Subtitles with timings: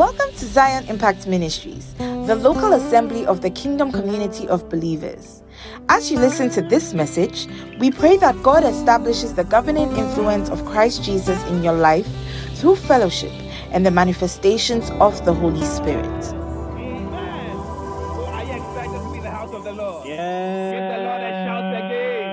[0.00, 5.42] Welcome to Zion Impact Ministries, the local assembly of the kingdom community of believers.
[5.90, 7.46] As you listen to this message,
[7.78, 12.08] we pray that God establishes the governing influence of Christ Jesus in your life
[12.54, 13.30] through fellowship
[13.72, 16.06] and the manifestations of the Holy Spirit.
[16.06, 17.56] Amen.
[17.58, 20.06] So are you excited to be in the house of the Lord?
[20.06, 22.24] Give the Lord a shout again.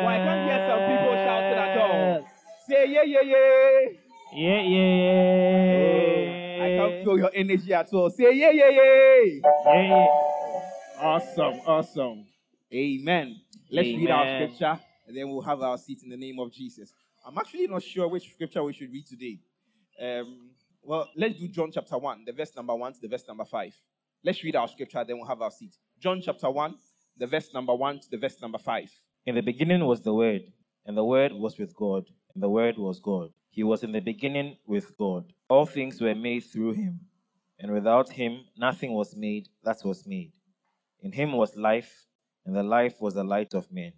[0.00, 2.26] Well, I can't hear some people shouting at all.
[2.66, 4.04] Say yeah, yeah, yeah.
[4.32, 5.03] Yeah, yeah.
[7.16, 8.10] Your energy at all.
[8.10, 9.40] Say yeah, yeah, yeah.
[9.66, 10.06] Yeah, yeah.
[11.00, 12.26] Awesome, awesome.
[12.72, 13.40] Amen.
[13.70, 16.92] Let's read our scripture and then we'll have our seat in the name of Jesus.
[17.26, 19.38] I'm actually not sure which scripture we should read today.
[20.00, 20.50] Um,
[20.82, 23.74] well, let's do John chapter 1, the verse number 1 to the verse number 5.
[24.24, 25.74] Let's read our scripture, then we'll have our seat.
[26.00, 26.74] John chapter 1,
[27.18, 28.90] the verse number 1 to the verse number 5.
[29.26, 30.42] In the beginning was the Word,
[30.84, 33.30] and the Word was with God, and the Word was God.
[33.54, 35.32] He was in the beginning with God.
[35.48, 36.98] All things were made through him,
[37.60, 40.32] and without him nothing was made that was made.
[41.02, 42.08] In him was life,
[42.44, 43.92] and the life was the light of men.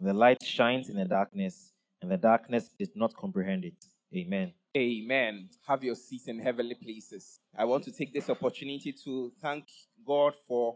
[0.00, 3.86] The light shines in the darkness, and the darkness did not comprehend it.
[4.16, 4.52] Amen.
[4.76, 5.48] Amen.
[5.68, 7.38] Have your seats in heavenly places.
[7.56, 9.66] I want to take this opportunity to thank
[10.04, 10.74] God for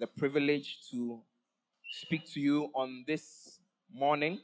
[0.00, 1.22] the privilege to
[2.02, 3.60] speak to you on this
[3.92, 4.40] morning,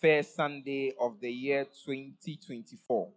[0.00, 3.08] first Sunday of the year 2024.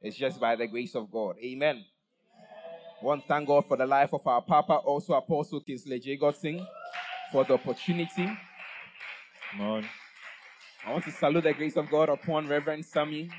[0.00, 1.36] It's just by the grace of God.
[1.42, 1.84] Amen.
[3.00, 6.16] I want to thank God for the life of our Papa, also Apostle Kingsley J.
[6.16, 6.66] Godson,
[7.30, 8.26] for the opportunity.
[9.50, 9.84] Come on.
[10.86, 13.30] I want to salute the grace of God upon Reverend Sammy.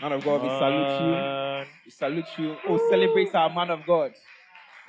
[0.00, 1.66] Man of God, we salute you.
[1.84, 2.56] We salute you.
[2.68, 4.12] Oh, celebrate our man of God.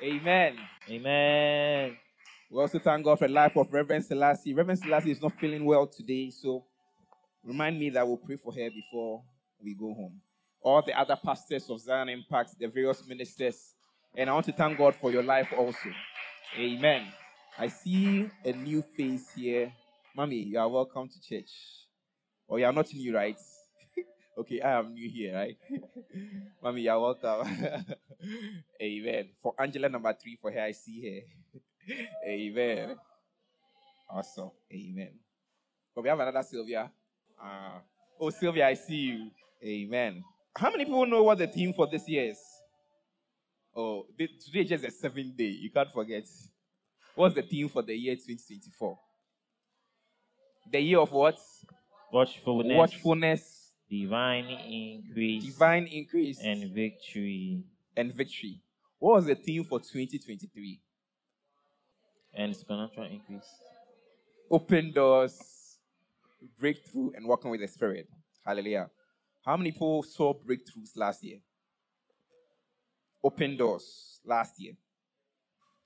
[0.02, 0.56] Amen.
[0.88, 1.96] Amen.
[2.50, 4.54] We also thank God for the life of Reverend Selassie.
[4.54, 6.64] Reverend Selassie is not feeling well today, so
[7.44, 9.22] remind me that we'll pray for her before
[9.62, 10.20] we go home.
[10.62, 13.74] All the other pastors of Zion Impact, the various ministers,
[14.16, 15.88] and I want to thank God for your life also.
[16.58, 17.06] Amen.
[17.58, 19.72] I see a new face here.
[20.16, 21.50] Mommy, you are welcome to church.
[22.48, 23.38] Or you are not new, right?
[24.38, 25.56] okay, I am new here, right?
[26.62, 27.46] Mommy, you are welcome.
[28.82, 29.28] Amen.
[29.40, 31.24] For Angela number three, for her, I see
[31.88, 31.94] her.
[32.26, 32.96] Amen.
[34.10, 34.50] Awesome.
[34.72, 35.12] Amen.
[35.94, 36.90] But we have another Sylvia.
[37.42, 37.78] Uh,
[38.20, 39.30] oh, Sylvia, I see you.
[39.64, 40.22] Amen.
[40.56, 42.38] How many people know what the theme for this year is?
[43.74, 45.44] Oh, today is just a seventh day.
[45.44, 46.24] You can't forget.
[47.14, 48.98] What's the theme for the year 2024?
[50.72, 51.38] The year of what?
[52.12, 57.62] Watchfulness, Watchfulness, divine increase, divine increase, and victory,
[57.96, 58.60] and victory.
[58.98, 60.80] What was the theme for 2023?
[62.34, 63.48] and supernatural increase.
[64.50, 65.38] open doors,
[66.58, 68.08] breakthrough, and walking with the Spirit.
[68.44, 68.90] Hallelujah.
[69.44, 71.38] How many people saw breakthroughs last year?
[73.22, 74.72] Open doors last year.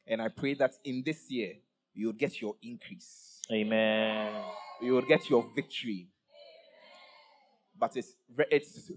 [0.07, 1.55] And I pray that in this year,
[1.95, 4.33] you will get your increase, Amen.
[4.83, 6.09] you will get your victory.
[7.79, 8.15] But it's,
[8.51, 8.91] it's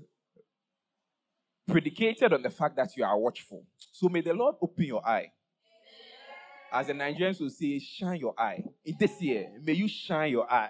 [1.67, 3.65] predicated on the fact that you are watchful.
[3.91, 5.31] So may the Lord open your eye.
[6.71, 8.63] As the Nigerians will say, shine your eye.
[8.83, 10.69] In this year, may you shine your eye.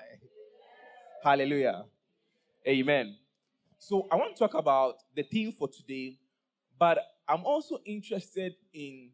[1.27, 1.83] Hallelujah.
[2.65, 3.17] Amen.
[3.79, 6.17] So I want to talk about the theme for today,
[6.79, 9.09] but I'm also interested in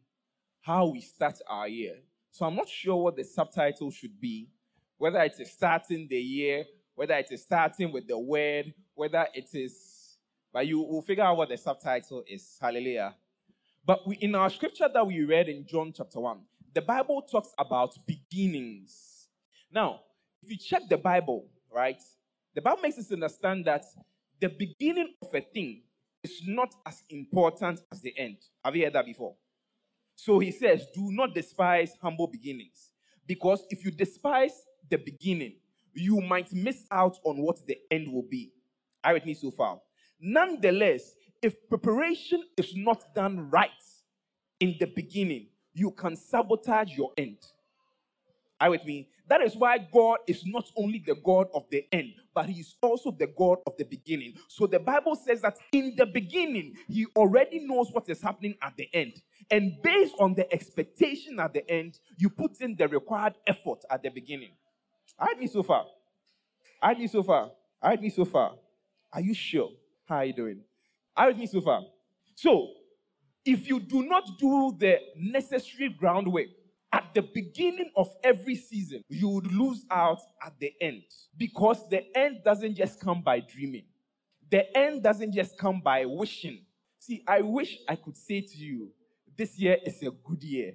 [0.60, 1.96] how we start our year.
[2.30, 4.48] So I'm not sure what the subtitle should be,
[4.96, 9.48] whether it is starting the year, whether it is starting with the word, whether it
[9.52, 10.16] is,
[10.52, 12.56] but you will figure out what the subtitle is.
[12.60, 13.16] Hallelujah.
[13.84, 16.38] But we, in our scripture that we read in John chapter 1,
[16.74, 19.26] the Bible talks about beginnings.
[19.72, 20.02] Now,
[20.44, 22.00] if you check the Bible, right,
[22.54, 23.84] the Bible makes us understand that
[24.40, 25.82] the beginning of a thing
[26.22, 28.36] is not as important as the end.
[28.64, 29.34] Have you heard that before?
[30.16, 32.90] So he says, Do not despise humble beginnings.
[33.26, 35.54] Because if you despise the beginning,
[35.94, 38.52] you might miss out on what the end will be.
[39.04, 39.80] You with me so far?
[40.20, 43.70] Nonetheless, if preparation is not done right
[44.60, 47.38] in the beginning, you can sabotage your end.
[48.60, 49.08] Are with me?
[49.28, 52.76] That is why God is not only the God of the end, but He is
[52.82, 54.34] also the God of the beginning.
[54.48, 58.76] So the Bible says that in the beginning, He already knows what is happening at
[58.76, 59.22] the end.
[59.50, 64.02] And based on the expectation at the end, you put in the required effort at
[64.02, 64.52] the beginning.
[65.20, 65.84] You with me so far?
[66.82, 67.50] You with me so far?
[67.82, 68.52] You with me so far?
[69.12, 69.70] Are you sure?
[70.06, 70.60] How are you doing?
[71.18, 71.82] You with me so far?
[72.34, 72.68] So,
[73.44, 76.46] if you do not do the necessary groundwork
[76.94, 81.02] at the beginning of every season, you would lose out at the end
[81.36, 83.82] because the end doesn't just come by dreaming,
[84.48, 86.60] the end doesn't just come by wishing.
[87.00, 88.92] See, I wish I could say to you,
[89.36, 90.74] this year is a good year.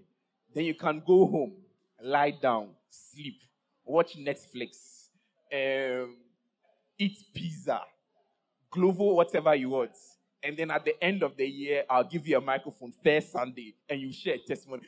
[0.54, 1.54] Then you can go home,
[2.04, 3.40] lie down, sleep,
[3.86, 5.08] watch Netflix,
[5.54, 6.18] um,
[6.98, 7.80] eat pizza,
[8.74, 9.96] Glovo, whatever you want.
[10.44, 13.76] And then at the end of the year, I'll give you a microphone, first Sunday,
[13.90, 14.84] and you share testimony.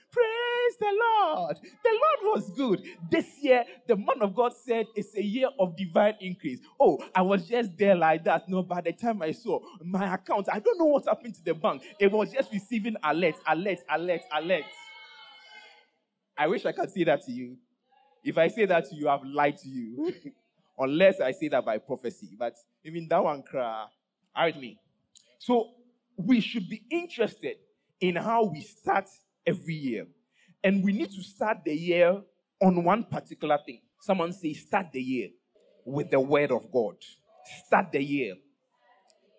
[0.71, 1.57] Praise the Lord.
[1.83, 2.83] The Lord was good.
[3.09, 6.59] This year, the man of God said it's a year of divine increase.
[6.79, 8.47] Oh, I was just there like that.
[8.47, 11.53] No, by the time I saw my account, I don't know what happened to the
[11.53, 11.83] bank.
[11.99, 14.63] It was just receiving alert, alert, alert, alert.
[16.37, 17.57] I wish I could say that to you.
[18.23, 20.13] If I say that to you, I've lied to you.
[20.77, 22.29] Unless I say that by prophecy.
[22.37, 23.87] But even that one cry,
[24.35, 24.79] are me?
[25.37, 25.71] So
[26.17, 27.57] we should be interested
[27.99, 29.09] in how we start
[29.45, 30.07] every year.
[30.63, 32.21] And we need to start the year
[32.61, 33.81] on one particular thing.
[33.99, 35.29] Someone say, start the year
[35.85, 36.95] with the word of God.
[37.65, 38.35] Start the year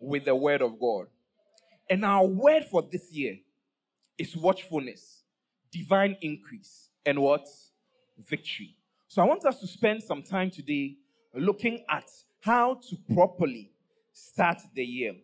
[0.00, 1.06] with the word of God.
[1.88, 3.38] And our word for this year
[4.18, 5.22] is watchfulness,
[5.70, 7.46] divine increase, and what?
[8.28, 8.76] Victory.
[9.08, 10.96] So I want us to spend some time today
[11.34, 12.10] looking at
[12.40, 13.72] how to properly
[14.12, 15.14] start the year.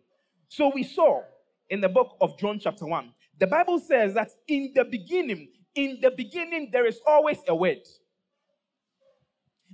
[0.47, 1.23] So we saw
[1.69, 5.99] in the book of John, chapter 1, the Bible says that in the beginning, in
[6.01, 7.81] the beginning, there is always a word.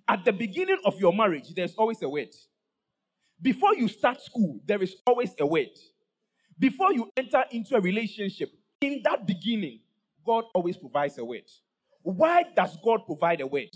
[0.08, 2.30] At the beginning of your marriage, there's always a word.
[3.42, 5.78] Before you start school, there is always a word.
[6.58, 8.52] Before you enter into a relationship,
[8.82, 9.80] in that beginning,
[10.26, 11.50] God always provides a word.
[12.02, 13.76] Why does God provide a word?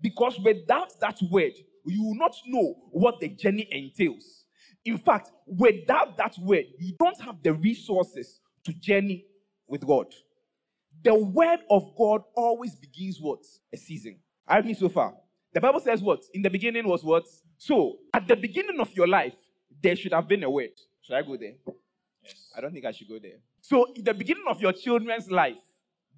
[0.00, 1.52] Because without that word,
[1.84, 4.44] you will not know what the journey entails.
[4.84, 9.24] In fact, without that word, you don't have the resources to journey
[9.66, 10.06] with God.
[11.06, 13.38] The word of God always begins what?
[13.72, 14.18] A season.
[14.46, 15.14] I mean, so far.
[15.54, 16.24] The Bible says what?
[16.34, 17.24] In the beginning was what?
[17.58, 19.36] So, at the beginning of your life,
[19.80, 20.70] there should have been a word.
[21.02, 21.52] Should I go there?
[22.24, 22.50] Yes.
[22.56, 23.38] I don't think I should go there.
[23.60, 25.62] So, in the beginning of your children's life,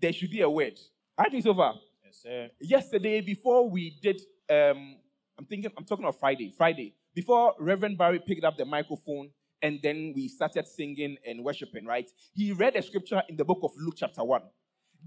[0.01, 0.81] there should be a word.
[1.19, 1.75] I think so far.
[2.03, 2.49] Yes, sir.
[2.59, 4.97] Yesterday, before we did um,
[5.39, 6.55] I'm thinking, I'm talking of Friday.
[6.57, 6.95] Friday.
[7.15, 9.31] Before Reverend Barry picked up the microphone
[9.63, 12.11] and then we started singing and worshiping, right?
[12.33, 14.43] He read a scripture in the book of Luke, chapter 1.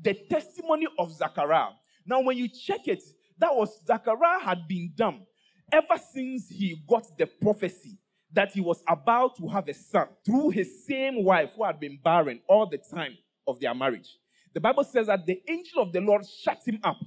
[0.02, 1.72] The testimony of Zachariah.
[2.06, 3.04] Now, when you check it,
[3.38, 5.26] that was Zachariah had been dumb
[5.72, 7.98] ever since he got the prophecy
[8.34, 12.00] that he was about to have a son through his same wife who had been
[12.04, 13.18] barren all the time
[13.48, 14.18] of their marriage.
[14.54, 16.98] The Bible says that the angel of the Lord shut him up.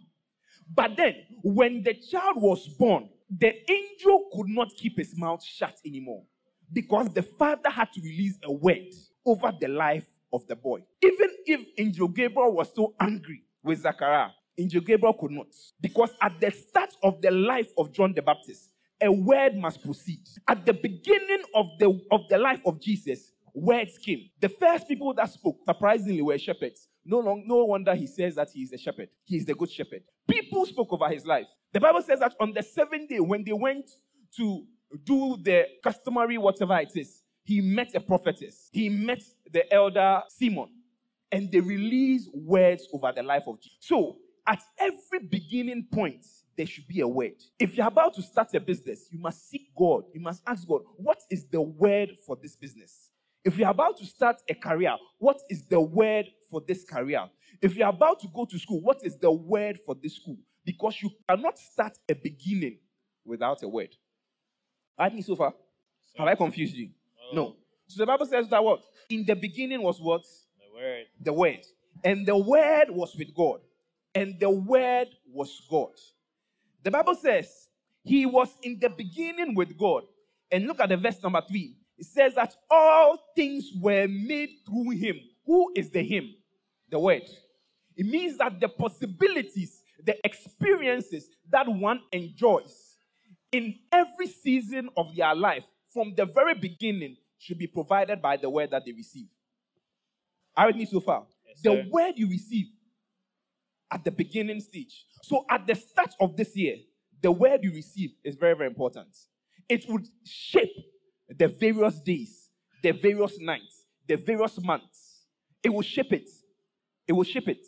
[0.75, 5.79] But then, when the child was born, the angel could not keep his mouth shut
[5.85, 6.25] anymore
[6.73, 8.89] because the father had to release a word
[9.27, 10.81] over the life of the boy.
[11.03, 15.49] Even if Angel Gabriel was so angry with Zachariah, Angel Gabriel could not.
[15.81, 18.71] Because at the start of the life of John the Baptist,
[19.01, 20.27] a word must proceed.
[20.49, 24.31] At the beginning of the, of the life of Jesus, words came.
[24.41, 26.89] The first people that spoke, surprisingly, were shepherds.
[27.05, 29.09] No, long, no wonder he says that he is a shepherd.
[29.25, 30.03] He is the good shepherd.
[30.29, 31.47] People spoke over his life.
[31.73, 33.91] The Bible says that on the seventh day, when they went
[34.37, 34.65] to
[35.05, 38.69] do the customary whatever it is, he met a prophetess.
[38.73, 40.69] He met the elder Simon.
[41.31, 43.79] And they released words over the life of Jesus.
[43.81, 46.25] So, at every beginning point,
[46.57, 47.35] there should be a word.
[47.59, 50.05] If you're about to start a business, you must seek God.
[50.13, 53.11] You must ask God, what is the word for this business?
[53.45, 57.29] If you're about to start a career, what is the word for this career?
[57.61, 60.39] If you're about to go to school, what is the word for this school?
[60.65, 62.79] Because you cannot start a beginning
[63.25, 63.95] without a word.
[64.97, 65.53] I think so far.
[66.17, 66.91] Have I confused you?
[67.31, 67.35] Oh.
[67.35, 67.57] No.
[67.87, 68.81] So the Bible says that what?
[69.09, 70.25] In the beginning was what?
[70.59, 71.05] The word.
[71.21, 71.67] The word.
[72.03, 73.61] And the word was with God.
[74.15, 75.93] And the word was God.
[76.83, 77.69] The Bible says
[78.03, 80.05] he was in the beginning with God.
[80.51, 81.77] And look at the verse number three.
[81.97, 85.21] It says that all things were made through him.
[85.47, 86.35] Who is the him?
[86.91, 87.23] The word.
[87.97, 92.97] It means that the possibilities, the experiences that one enjoys
[93.53, 95.65] in every season of their life
[95.95, 99.29] from the very beginning should be provided by the word that they receive.
[100.57, 101.25] Are you me so far?
[101.47, 102.67] Yes, the word you receive
[103.91, 105.07] at the beginning stage.
[105.23, 106.77] So at the start of this year,
[107.23, 109.17] the word you receive is very, very important.
[109.69, 110.75] It would shape
[111.29, 112.51] the various days,
[112.83, 115.27] the various nights, the various months.
[115.63, 116.29] It will shape it.
[117.07, 117.67] It will shape it.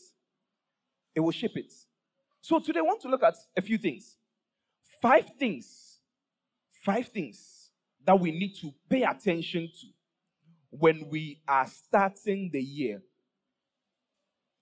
[1.15, 1.73] It will shape it.
[2.43, 4.17] So today I want to look at a few things.
[5.01, 5.99] Five things.
[6.85, 7.56] Five things
[8.07, 9.87] that we need to pay attention to
[10.71, 13.03] when we are starting the year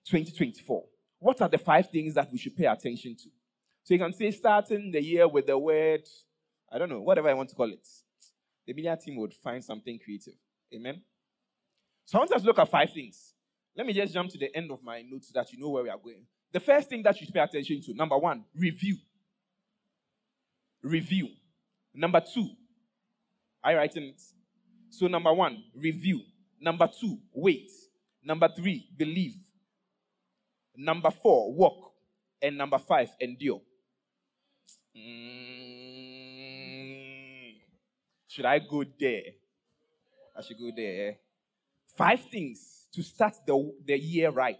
[0.09, 0.83] 2024.
[1.19, 3.29] What are the five things that we should pay attention to?
[3.83, 6.01] So you can say starting the year with the word,
[6.71, 7.87] I don't know, whatever I want to call it
[8.65, 10.33] the media team would find something creative.
[10.73, 11.01] Amen.
[12.05, 13.33] So I want us to look at five things.
[13.75, 15.83] Let me just jump to the end of my notes so that you know where
[15.83, 16.25] we are going.
[16.51, 18.97] The first thing that you should pay attention to number one, review.
[20.81, 21.29] Review.
[21.93, 22.49] Number two,
[23.65, 24.21] are you writing it?
[24.91, 26.21] So, number one, review.
[26.61, 27.71] Number two, wait.
[28.23, 29.35] Number three, believe.
[30.77, 31.93] Number four, walk.
[32.41, 33.61] And number five, endure.
[34.95, 35.05] Mm,
[38.27, 39.23] should I go there?
[40.37, 41.15] I should go there.
[41.97, 44.59] Five things to start the, the year right.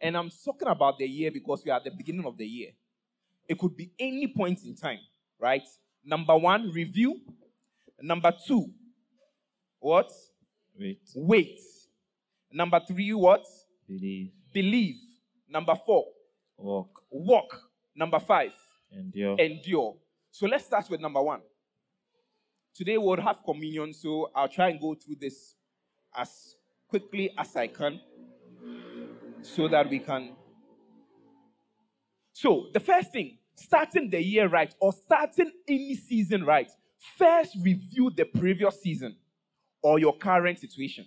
[0.00, 2.70] And I'm talking about the year because we are at the beginning of the year.
[3.48, 4.98] It could be any point in time,
[5.38, 5.62] right?
[6.04, 7.20] Number one, review.
[8.00, 8.66] Number two,
[9.80, 10.10] what?
[10.78, 11.00] Wait.
[11.14, 11.60] Wait.
[12.52, 13.44] Number three, what?
[13.88, 14.30] Believe.
[14.52, 14.96] Believe.
[15.48, 16.04] Number four,
[16.58, 17.02] Walk.
[17.10, 17.60] walk.
[17.94, 18.52] Number five,
[18.92, 19.36] Endure.
[19.38, 19.96] endure.
[20.30, 21.40] So let's start with number one.
[22.74, 25.54] Today we'll have communion, so I'll try and go through this
[26.14, 26.56] as
[26.88, 28.00] quickly as I can
[29.40, 30.32] so that we can.
[32.32, 36.70] So, the first thing, starting the year right or starting any season right,
[37.18, 39.16] first review the previous season
[39.82, 41.06] or your current situation.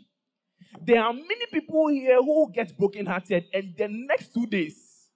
[0.81, 5.09] There are many people here who get brokenhearted, and the next two days,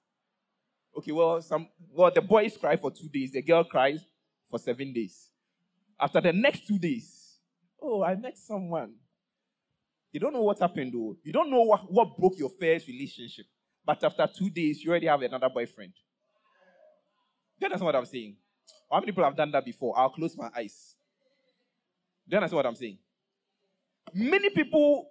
[0.98, 4.06] okay, well, some well, the boys cry for two days, the girl cries
[4.50, 5.30] for seven days.
[6.00, 7.38] After the next two days,
[7.82, 8.94] oh, I met someone.
[10.12, 11.18] You don't know what happened though.
[11.24, 13.46] You don't know what, what broke your first relationship.
[13.86, 15.94] But after two days, you already have another boyfriend.
[17.60, 18.38] You understand what I'm saying?
[18.94, 19.98] How many people have done that before?
[19.98, 20.96] I'll close my eyes.
[22.30, 23.00] Do you understand what I'm saying?
[24.14, 25.10] Many people,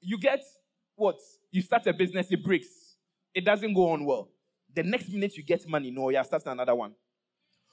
[0.00, 0.42] you get
[0.96, 1.20] what?
[1.52, 2.96] You start a business, it breaks.
[3.32, 4.28] It doesn't go on well.
[4.74, 6.94] The next minute you get money, no, you're starting another one.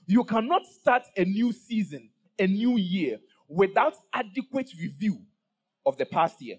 [0.05, 5.19] You cannot start a new season, a new year, without adequate review
[5.83, 6.57] of the past year.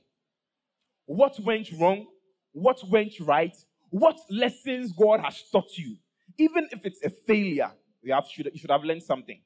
[1.06, 2.06] What went wrong?
[2.50, 3.56] What went right?
[3.90, 5.97] What lessons God has taught you?
[6.38, 7.70] Even if it's a failure,
[8.02, 9.40] you, have, should, you should have learned something.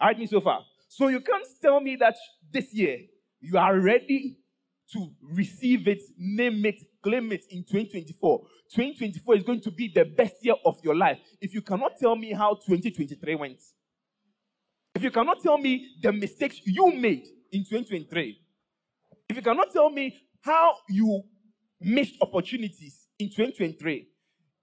[0.00, 0.60] All right, me so far.
[0.88, 2.16] So you can't tell me that
[2.52, 2.98] this year
[3.40, 4.38] you are ready
[4.92, 8.40] to receive it, name it, claim it in 2024.
[8.70, 11.18] 2024 is going to be the best year of your life.
[11.40, 13.62] If you cannot tell me how 2023 went,
[14.94, 18.38] if you cannot tell me the mistakes you made in 2023,
[19.28, 21.22] if you cannot tell me how you
[21.80, 24.06] missed opportunities in 2023,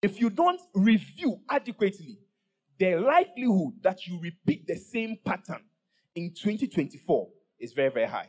[0.02, 2.20] if you don't review adequately,
[2.82, 5.62] the likelihood that you repeat the same pattern
[6.16, 7.28] in 2024
[7.60, 8.28] is very, very high.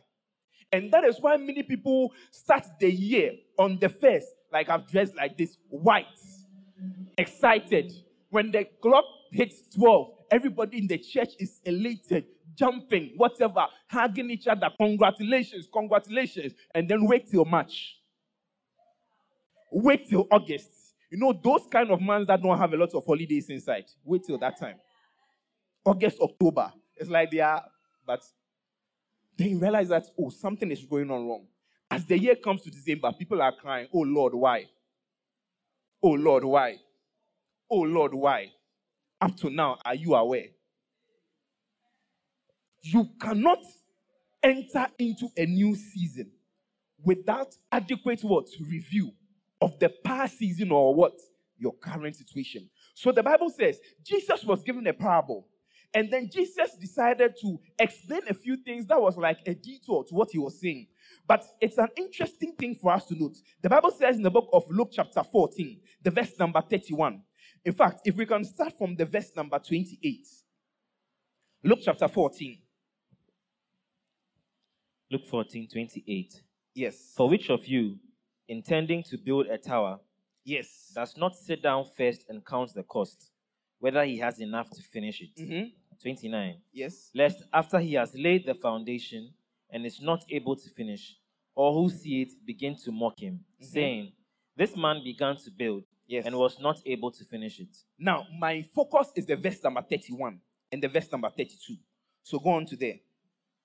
[0.71, 5.15] And that is why many people start the year on the first, like I've dressed
[5.15, 6.05] like this, white,
[7.17, 7.93] excited.
[8.29, 14.45] When the clock hits 12, everybody in the church is elated, jumping, whatever, hugging each
[14.45, 14.69] other.
[14.79, 16.53] Congratulations, congratulations.
[16.75, 17.97] And then wait till March.
[19.71, 20.82] Wait till August.
[21.13, 23.85] You know, those kind of months that don't have a lot of holidays inside.
[24.03, 24.77] Wait till that time.
[25.85, 26.73] August, October.
[26.95, 27.63] It's like they are,
[28.03, 28.23] but
[29.37, 31.45] then you realize that, oh, something is going on wrong.
[31.91, 34.65] As the year comes to December, people are crying, oh Lord, why?
[36.01, 36.77] Oh Lord, why?
[37.69, 38.51] Oh Lord, why?
[39.21, 40.47] Up to now, are you aware?
[42.81, 43.59] You cannot
[44.41, 46.31] enter into a new season
[47.03, 48.47] without adequate what?
[48.59, 49.11] Review
[49.63, 51.13] of the past season or what?
[51.57, 52.69] Your current situation.
[52.93, 55.47] So the Bible says Jesus was given a parable.
[55.95, 60.15] And then Jesus decided to explain a few things that was like a detour to
[60.15, 60.87] what he was saying.
[61.27, 63.37] But it's an interesting thing for us to note.
[63.61, 67.21] The Bible says in the book of Luke, chapter 14, the verse number 31.
[67.63, 70.27] In fact, if we can start from the verse number 28,
[71.63, 72.57] Luke chapter 14.
[75.11, 76.41] Luke 14, 28.
[76.73, 77.13] Yes.
[77.15, 77.99] For which of you,
[78.47, 79.99] intending to build a tower,
[80.45, 80.91] Yes.
[80.93, 83.31] does not sit down first and count the cost,
[83.79, 85.35] whether he has enough to finish it?
[85.37, 85.69] Mm-hmm.
[86.01, 86.61] 29.
[86.73, 87.11] Yes.
[87.13, 89.33] Lest after he has laid the foundation
[89.69, 91.17] and is not able to finish,
[91.55, 93.65] all who see it begin to mock him, Mhm.
[93.65, 94.11] saying,
[94.55, 96.25] This man began to build Yes.
[96.27, 97.75] and was not able to finish it.
[97.97, 100.39] Now, my focus is the verse number 31
[100.71, 101.77] and the verse number 32.
[102.21, 102.99] So go on to there.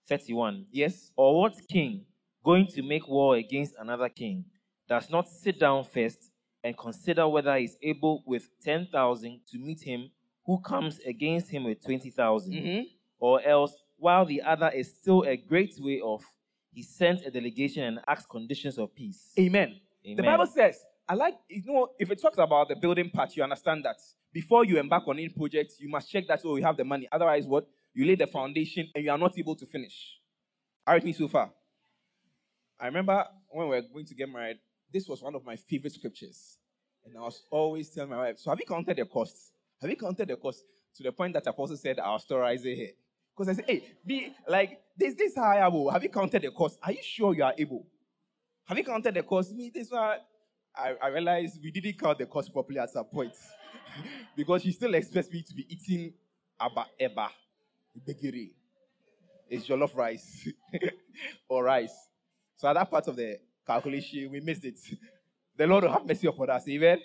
[0.06, 0.66] 31.
[0.70, 1.12] Yes.
[1.16, 2.06] Or what king,
[2.42, 4.44] going to make war against another king,
[4.88, 6.30] does not sit down first
[6.64, 10.11] and consider whether he is able with 10,000 to meet him
[10.45, 12.52] who comes against him with 20,000?
[12.52, 12.83] Mm-hmm.
[13.21, 16.25] Or else, while the other is still a great way off,
[16.73, 19.33] he sent a delegation and asked conditions of peace.
[19.38, 19.80] Amen.
[20.04, 20.16] Amen.
[20.16, 20.78] The Bible says,
[21.09, 23.97] I like, you know, if it talks about the building part, you understand that
[24.33, 27.09] before you embark on any project, you must check that, oh, you have the money.
[27.11, 27.66] Otherwise, what?
[27.95, 30.18] You lay the foundation and you are not able to finish.
[30.87, 31.50] Are you with me so far?
[32.78, 34.59] I remember when we were going to get married,
[34.92, 36.59] this was one of my favorite scriptures.
[37.04, 39.52] And I was always telling my wife, So have you counted the costs?
[39.80, 40.64] Have you counted the cost?
[40.97, 42.92] To the point that Apostle said, I'll storeize it here.
[43.37, 45.90] Because I said, Hey, be like, this, this how I will.
[45.90, 46.78] Have you counted the cost?
[46.83, 47.87] Are you sure you are able?
[48.66, 49.54] Have you counted the cost?
[49.54, 50.18] Me, this one,
[50.76, 53.33] I, I realized we didn't count the cost properly at some point.
[54.37, 56.12] because she still expects me to be eating
[56.61, 57.28] aba eba,
[57.99, 58.50] gbegiri.
[59.49, 60.49] It's jollof rice
[61.49, 61.97] or rice.
[62.57, 64.78] So at that part of the calculation, we missed it.
[65.56, 66.66] The Lord will have mercy upon us.
[66.68, 66.98] Amen.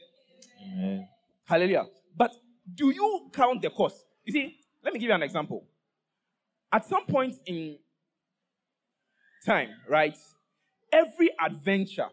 [0.61, 1.07] Amen.
[1.43, 1.85] Hallelujah.
[2.15, 2.31] But
[2.73, 4.05] do you count the cost?
[4.23, 5.65] You see, let me give you an example.
[6.71, 7.77] At some point in
[9.45, 10.17] time, right,
[10.91, 12.07] every adventure,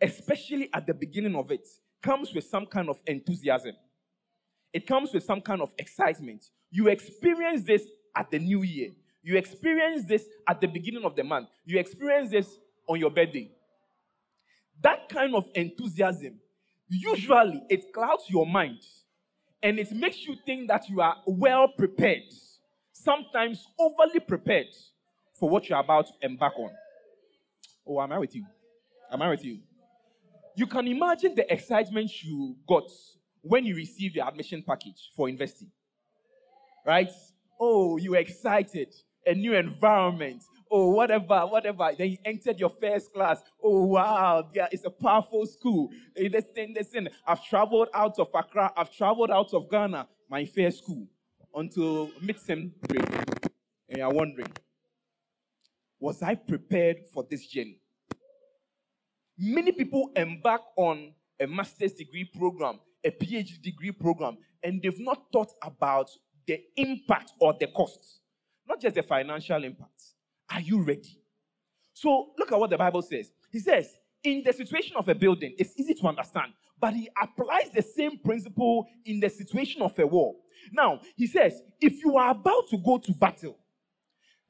[0.00, 1.66] especially at the beginning of it,
[2.00, 3.74] comes with some kind of enthusiasm.
[4.72, 6.44] It comes with some kind of excitement.
[6.70, 7.82] You experience this
[8.16, 8.90] at the new year.
[9.22, 11.48] You experience this at the beginning of the month.
[11.66, 13.50] You experience this on your birthday.
[14.82, 16.40] That kind of enthusiasm,
[16.88, 18.80] usually it clouds your mind
[19.62, 22.22] and it makes you think that you are well prepared,
[22.92, 24.68] sometimes overly prepared
[25.38, 26.70] for what you're about to embark on.
[27.86, 28.44] Oh, am I with you?
[29.12, 29.58] Am I with you?
[30.56, 32.90] You can imagine the excitement you got
[33.42, 35.70] when you received your admission package for investing.
[36.86, 37.10] Right?
[37.58, 38.94] Oh, you excited.
[39.26, 40.42] A new environment.
[40.70, 41.90] Oh, whatever, whatever.
[41.98, 43.42] Then you entered your first class.
[43.62, 44.48] Oh, wow.
[44.54, 45.90] Yeah, it's a powerful school.
[46.16, 47.08] Listen, listen.
[47.26, 48.72] I've traveled out of Accra.
[48.76, 50.06] I've traveled out of Ghana.
[50.28, 51.06] My first school.
[51.54, 52.72] Until mid-sem.
[53.88, 54.52] And you're wondering,
[55.98, 57.80] was I prepared for this journey?
[59.36, 65.24] Many people embark on a master's degree program a PhD degree program and they've not
[65.32, 66.10] thought about
[66.46, 68.20] the impact or the costs,
[68.68, 70.02] not just the financial impact.
[70.50, 71.20] Are you ready?
[71.92, 73.32] So look at what the Bible says.
[73.50, 77.70] He says, in the situation of a building, it's easy to understand, but he applies
[77.74, 80.34] the same principle in the situation of a war.
[80.72, 83.58] Now, he says, if you are about to go to battle,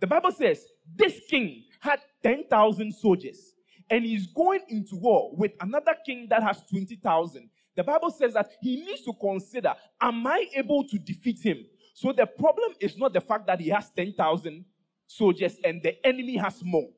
[0.01, 0.65] the Bible says
[0.97, 3.55] this king had 10,000 soldiers
[3.91, 8.51] and he's going into war with another king that has 20,000 the Bible says that
[8.61, 11.65] he needs to consider Am I able to defeat him?
[11.95, 14.65] So the problem is not the fact that he has 10,000
[15.11, 16.89] soldiers and the enemy has more.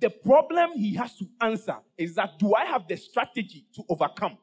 [0.00, 4.38] The problem he has to answer is that do I have the strategy to overcome?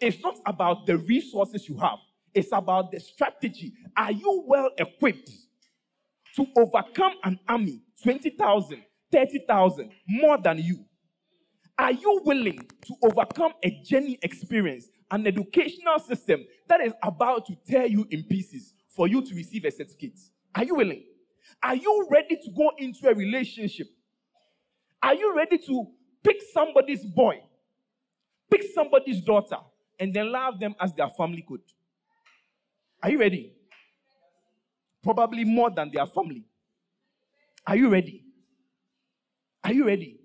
[0.00, 1.98] It's not about the resources you have,
[2.34, 3.74] it's about the strategy.
[3.96, 5.30] Are you well equipped
[6.36, 10.84] to overcome an army, 20,000, 30,000, more than you?
[11.78, 17.56] Are you willing to overcome a journey experience, an educational system that is about to
[17.66, 20.18] tear you in pieces for you to receive a certificate?
[20.54, 21.02] Are you willing?
[21.62, 23.88] Are you ready to go into a relationship?
[25.02, 25.86] Are you ready to
[26.22, 27.40] pick somebody's boy,
[28.50, 29.58] pick somebody's daughter,
[29.98, 31.60] and then love them as their family could?
[33.02, 33.52] Are you ready?
[35.02, 36.44] Probably more than their family.
[37.66, 38.24] Are you ready?
[39.62, 40.20] Are you ready?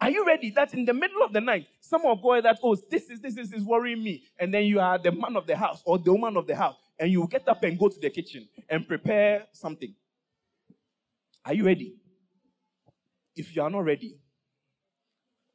[0.00, 3.08] Are you ready that in the middle of the night, someone go that, oh, this
[3.10, 5.82] is this is, is worrying me, and then you are the man of the house
[5.84, 8.48] or the woman of the house, and you get up and go to the kitchen
[8.68, 9.94] and prepare something.
[11.44, 11.96] Are you ready?
[13.36, 14.18] If you are not ready,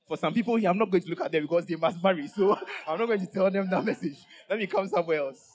[0.08, 2.28] for some people here, I'm not going to look at them because they must marry,
[2.28, 4.17] so I'm not going to tell them that message.
[4.49, 5.47] Let me come somewhere else.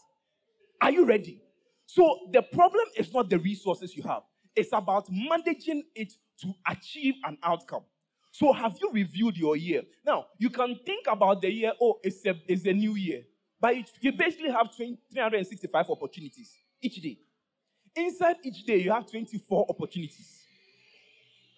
[0.80, 1.40] Are you ready?
[1.86, 4.22] So the problem is not the resources you have,
[4.54, 7.82] it's about managing it to achieve an outcome.
[8.30, 9.82] So have you reviewed your year?
[10.04, 13.22] Now, you can think about the year, oh, it's a, it's a new year.
[13.60, 17.18] But you basically have 365 opportunities each day.
[17.96, 20.42] Inside each day, you have 24 opportunities.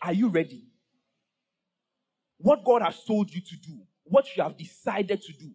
[0.03, 0.64] Are you ready?
[2.38, 5.51] What God has told you to do, what you have decided to do,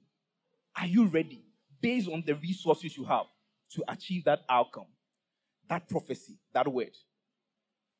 [0.80, 1.46] are you ready
[1.80, 3.28] based on the resources you have
[3.72, 4.88] to achieve that outcome,
[5.70, 6.96] that prophecy, that word?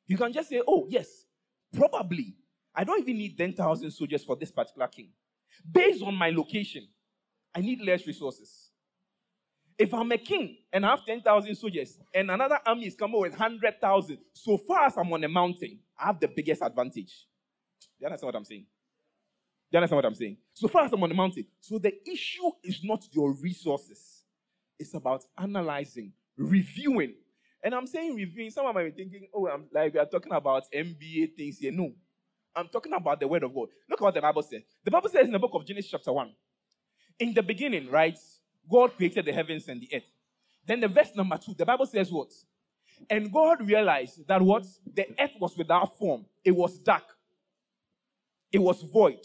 [0.06, 1.24] You can just say, oh, yes,
[1.72, 2.34] probably
[2.74, 5.10] I don't even need 10,000 soldiers for this particular king.
[5.70, 6.88] Based on my location,
[7.54, 8.71] I need less resources.
[9.78, 13.32] If I'm a king and I have 10,000 soldiers and another army is coming with
[13.32, 17.26] 100,000, so far as I'm on a mountain, I have the biggest advantage.
[17.80, 18.66] Do you understand what I'm saying?
[19.70, 20.36] Do you understand what I'm saying?
[20.52, 21.46] So far as I'm on the mountain.
[21.60, 24.24] So the issue is not your resources,
[24.78, 27.14] it's about analyzing, reviewing.
[27.64, 28.50] And I'm saying reviewing.
[28.50, 31.70] Someone might be thinking, oh, I'm like we are talking about MBA things here.
[31.72, 31.92] No,
[32.54, 33.68] I'm talking about the word of God.
[33.88, 34.62] Look at what the Bible says.
[34.84, 36.30] The Bible says in the book of Genesis, chapter 1.
[37.20, 38.18] In the beginning, right,
[38.70, 40.10] God created the heavens and the earth.
[40.66, 42.32] Then the verse number two, the Bible says what?
[43.10, 44.66] And God realized that what?
[44.94, 47.04] The earth was without form, it was dark.
[48.52, 49.20] it was void.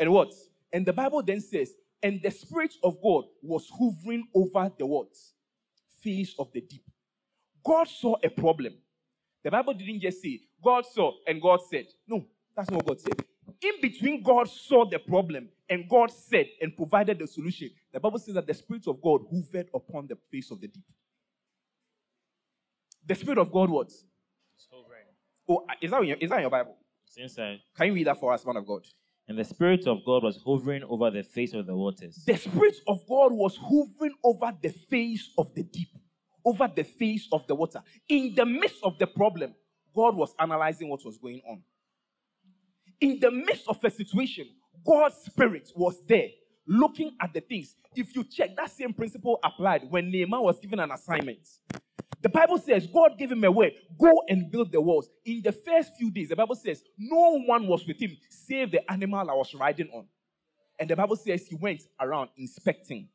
[0.00, 0.32] And what?
[0.72, 1.72] And the Bible then says,
[2.02, 5.10] and the Spirit of God was hovering over the what?
[6.02, 6.84] Face of the deep.
[7.64, 8.74] God saw a problem.
[9.44, 11.86] The Bible didn't just say, God saw and God said.
[12.08, 12.24] No,
[12.56, 13.24] that's not what God said.
[13.62, 17.70] In between, God saw the problem and God said and provided the solution.
[17.94, 20.84] The Bible says that the Spirit of God hovered upon the face of the deep.
[23.06, 23.92] The Spirit of God what?
[25.48, 26.76] Oh, uh, is that, in your, is that in your Bible?
[27.06, 27.60] It's inside.
[27.76, 28.82] Can you read that for us, man of God?
[29.28, 32.24] And the Spirit of God was hovering over the face of the waters.
[32.26, 35.90] The Spirit of God was hovering over the face of the deep,
[36.44, 37.80] over the face of the water.
[38.08, 39.54] In the midst of the problem,
[39.94, 41.62] God was analyzing what was going on.
[43.00, 44.48] In the midst of a situation,
[44.84, 46.30] God's Spirit was there
[46.66, 47.76] looking at the things.
[47.94, 51.46] If you check, that same principle applied when Nehemiah was given an assignment.
[52.22, 55.10] The Bible says God gave him a word go and build the walls.
[55.26, 58.90] In the first few days, the Bible says no one was with him save the
[58.90, 60.06] animal I was riding on.
[60.80, 63.08] And the Bible says he went around inspecting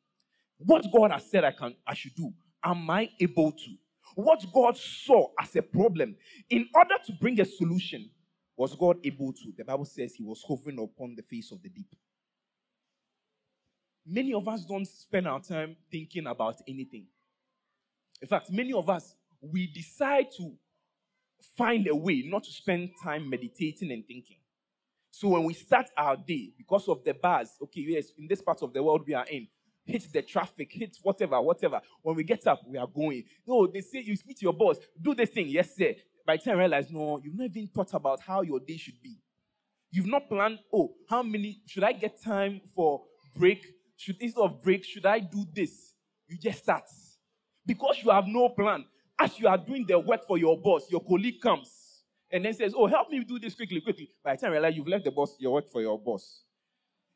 [0.59, 2.31] what God has said I can I should do.
[2.63, 3.75] Am I able to?
[4.15, 6.15] What God saw as a problem,
[6.49, 8.09] in order to bring a solution,
[8.57, 9.53] was God able to?
[9.57, 11.87] The Bible says he was hovering upon the face of the deep.
[14.05, 17.05] Many of us don't spend our time thinking about anything.
[18.21, 20.53] In fact, many of us, we decide to
[21.57, 24.37] find a way not to spend time meditating and thinking.
[25.11, 28.61] So when we start our day, because of the bars, okay, yes, in this part
[28.61, 29.47] of the world we are in,
[29.85, 31.81] hit the traffic, hit whatever, whatever.
[32.01, 33.23] When we get up, we are going.
[33.47, 35.93] No, they say you speak to your boss, do this thing, yes, sir.
[36.25, 39.01] By the time I realize, no, you've not even thought about how your day should
[39.01, 39.17] be.
[39.91, 43.01] You've not planned, oh, how many, should I get time for
[43.35, 43.65] break?
[43.99, 45.93] Should, instead of break, should I do this?
[46.25, 46.85] You just start
[47.65, 48.85] because you have no plan.
[49.19, 52.73] As you are doing the work for your boss, your colleague comes and then says,
[52.77, 54.09] Oh, help me do this quickly, quickly.
[54.23, 56.43] By the time you realize you've left the boss, your work for your boss.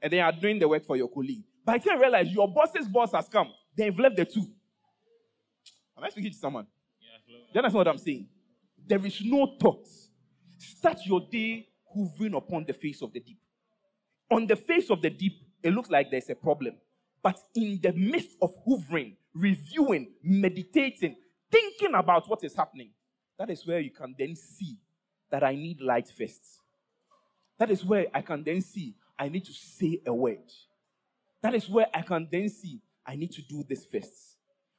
[0.02, 1.44] And then you are doing the work for your colleague.
[1.64, 4.46] By the time you realize your boss's boss has come, then you've left the two.
[5.98, 6.68] Am I speaking to someone?
[7.00, 8.28] Yeah, Do you understand what I'm saying?
[8.86, 9.88] There is no thought.
[10.58, 11.66] Start your day
[11.96, 13.40] hovering upon the face of the deep.
[14.30, 16.76] On the face of the deep, it looks like there's a problem.
[17.22, 21.16] But in the midst of hovering, reviewing, meditating,
[21.50, 22.92] thinking about what is happening,
[23.40, 24.78] that is where you can then see
[25.32, 26.60] that I need light first.
[27.58, 30.52] That is where I can then see I need to say a word.
[31.42, 34.38] That is where I can then see I need to do this first.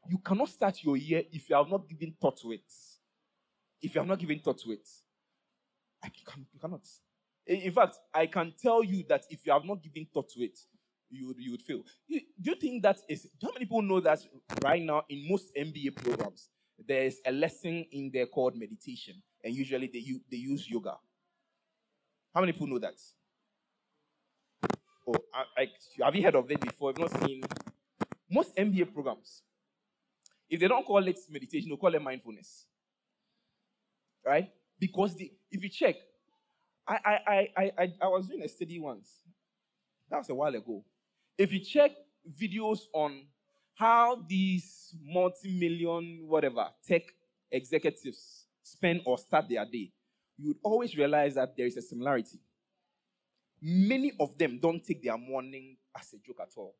[0.09, 2.73] You cannot start your year if you have not given thought to it.
[3.81, 4.87] If you have not given thought to it,
[6.03, 6.87] I can, you cannot.
[7.47, 10.59] In fact, I can tell you that if you have not given thought to it,
[11.11, 11.83] you would, you would feel.
[12.09, 14.21] do you think that is, how many people know that
[14.63, 16.49] right now in most MBA programs,
[16.87, 20.97] there's a lesson in there called meditation, and usually they, they use yoga?
[22.35, 22.95] How many people know that?
[25.07, 26.91] Oh, I, I, have you heard of it before?
[26.91, 27.43] I've not seen
[28.31, 29.43] most MBA programs?
[30.49, 32.67] If they don't call it meditation, they call it mindfulness,
[34.25, 34.51] right?
[34.79, 35.97] Because the, if you check,
[36.87, 39.11] I, I, I, I, I was doing a study once.
[40.11, 40.85] That was a while ago.
[41.37, 41.93] If you check
[42.41, 43.27] videos on
[43.75, 47.03] how these multi-million whatever tech
[47.51, 49.93] executives spend or start their day,
[50.39, 52.39] you would always realize that there is a similarity.
[53.61, 56.75] Many of them don't take their morning as a joke at all.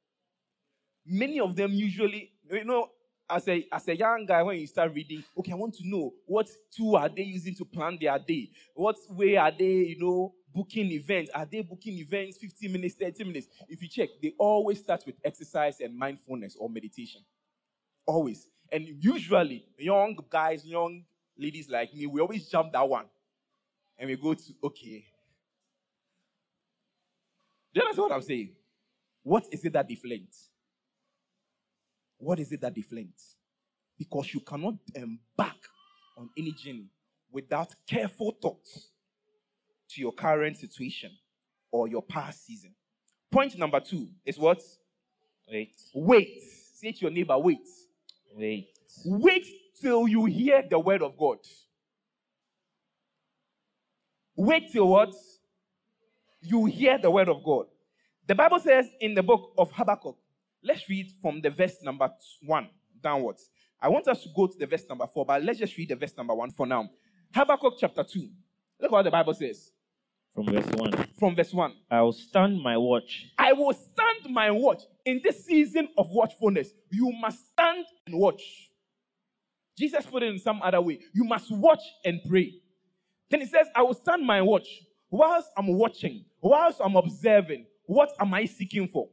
[1.07, 2.89] Many of them usually, you know,
[3.29, 6.13] as a as a young guy, when you start reading, okay, I want to know
[6.27, 8.51] what tool are they using to plan their day?
[8.75, 11.31] What way are they, you know, booking events.
[11.35, 13.49] Are they booking events 15 minutes, 30 minutes?
[13.69, 17.23] If you check, they always start with exercise and mindfulness or meditation.
[18.07, 18.47] Always.
[18.71, 21.05] And usually, young guys, young
[21.37, 23.07] ladies like me, we always jump that one.
[23.99, 25.05] And we go to, okay.
[27.73, 28.53] Do you understand what I'm saying?
[29.23, 30.49] What is it that deflates?
[32.19, 33.35] What is it that deflates?
[33.99, 35.57] Because you cannot embark
[36.17, 36.87] on any journey
[37.31, 38.91] without careful thoughts
[39.91, 41.11] to your current situation
[41.71, 42.75] or your past season.
[43.31, 44.63] Point number two is what?
[45.49, 45.81] Wait.
[45.95, 46.41] Wait.
[46.75, 47.67] Say to your neighbor, wait.
[48.35, 48.69] Wait.
[49.05, 49.47] Wait
[49.81, 51.39] till you hear the word of God.
[54.37, 55.15] Wait till what?
[56.41, 57.67] You hear the word of God.
[58.27, 60.17] The Bible says in the book of Habakkuk,
[60.63, 62.11] let's read from the verse number
[62.43, 62.69] one
[63.03, 63.51] downwards.
[63.81, 65.97] I want us to go to the verse number four, but let's just read the
[65.97, 66.89] verse number one for now.
[67.35, 68.29] Habakkuk chapter 2.
[68.81, 69.73] Look what the Bible says.
[70.35, 71.09] From verse 1.
[71.19, 71.73] From verse 1.
[71.91, 73.27] I will stand my watch.
[73.39, 74.83] I will stand my watch.
[75.05, 78.43] In this season of watchfulness, you must stand and watch.
[79.79, 80.99] Jesus put it in some other way.
[81.13, 82.53] You must watch and pray.
[83.31, 84.67] Then he says, I will stand my watch
[85.11, 89.09] whilst I'm watching, whilst I'm observing, what am I seeking for?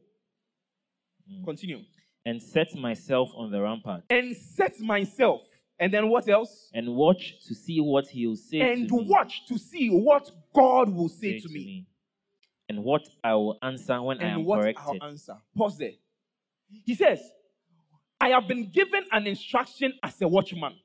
[1.32, 1.46] Mm.
[1.46, 1.82] Continue.
[2.26, 4.04] And set myself on the rampart.
[4.10, 5.42] And set myself.
[5.82, 6.70] And then what else?
[6.76, 9.08] And watch to see what he'll say and to me.
[9.10, 11.88] watch to see what God will say, say to, me.
[12.70, 15.00] And what I will answer when I And am what corrected.
[15.02, 15.38] I'll answer.
[15.58, 15.92] Pause there.
[16.86, 17.20] He says,
[18.22, 20.76] I have been given an instruction as a watchman.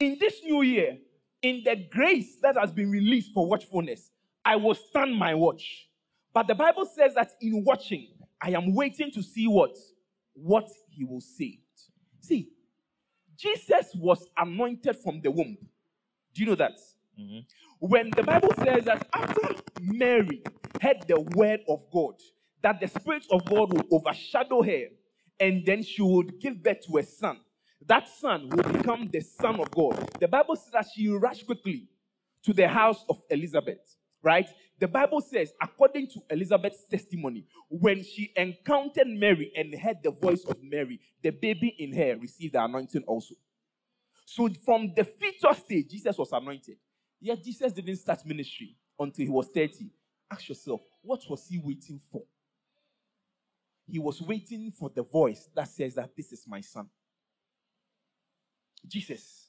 [0.00, 0.98] In this new year,
[1.40, 4.10] in the grace that has been released for watchfulness,
[4.44, 5.88] I will stand my watch.
[6.34, 8.08] But the Bible says that in watching,
[8.42, 9.76] I am waiting to see what?
[10.34, 11.60] What he will say.
[12.20, 12.48] See,
[13.42, 15.58] Jesus was anointed from the womb.
[16.34, 16.78] Do you know that?
[17.18, 17.44] Mhm.
[17.80, 20.42] When the Bible says that after Mary
[20.80, 22.14] heard the word of God,
[22.62, 24.88] that the Spirit of God would overshadow her,
[25.40, 27.40] and then she would give birth to a son.
[27.86, 30.08] That son will become the Son of God.
[30.20, 31.88] The Bible says that she rushed quickly
[32.44, 34.48] to the house of Elizabeth, right?
[34.82, 40.44] The Bible says, according to Elizabeth's testimony, when she encountered Mary and heard the voice
[40.44, 43.36] of Mary, the baby in her received the anointing also.
[44.24, 46.78] So from the fetus stage, Jesus was anointed.
[47.20, 49.88] Yet Jesus didn't start ministry until he was 30.
[50.32, 52.24] Ask yourself, what was he waiting for?
[53.86, 56.88] He was waiting for the voice that says that this is my son.
[58.88, 59.46] Jesus,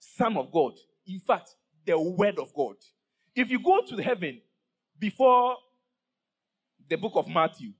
[0.00, 0.72] Son of God.
[1.06, 1.54] In fact,
[1.86, 2.74] the Word of God.
[3.36, 4.40] If you go to heaven
[4.98, 5.56] before
[6.88, 7.72] the book of Matthew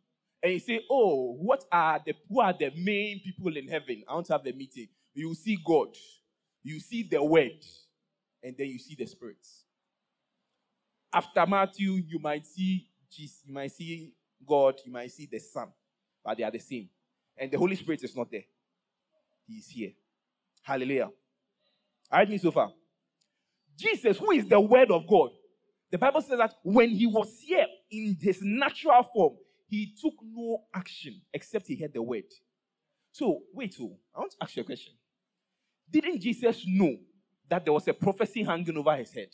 [0.42, 4.04] and you say, Oh, what are the who are the main people in heaven?
[4.08, 4.88] I want to have the meeting.
[5.14, 5.88] You see God,
[6.62, 7.64] you see the Word,
[8.42, 9.64] and then you see the spirits.
[11.12, 14.12] After Matthew, you might see Jesus, you might see
[14.46, 15.68] God, you might see the Son,
[16.24, 16.88] but they are the same.
[17.36, 18.44] And the Holy Spirit is not there.
[19.46, 19.92] He is here.
[20.62, 21.06] Hallelujah.
[21.06, 22.72] All right, me so far.
[23.76, 25.30] Jesus, who is the Word of God,
[25.90, 29.34] the Bible says that when he was here in his natural form,
[29.68, 32.24] he took no action except he heard the word.
[33.12, 34.94] So, wait, oh, I want to ask you a question.
[35.90, 36.96] Didn't Jesus know
[37.48, 39.30] that there was a prophecy hanging over his head?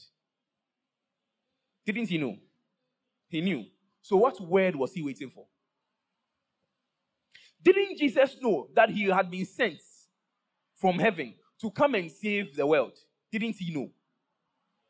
[1.85, 2.37] Didn't he know?
[3.29, 3.65] He knew.
[4.01, 5.47] So, what word was he waiting for?
[7.63, 9.81] Didn't Jesus know that he had been sent
[10.75, 12.93] from heaven to come and save the world?
[13.33, 13.91] Didn't he know?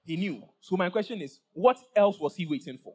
[0.05, 0.43] He knew.
[0.61, 2.95] So, my question is what else was he waiting for?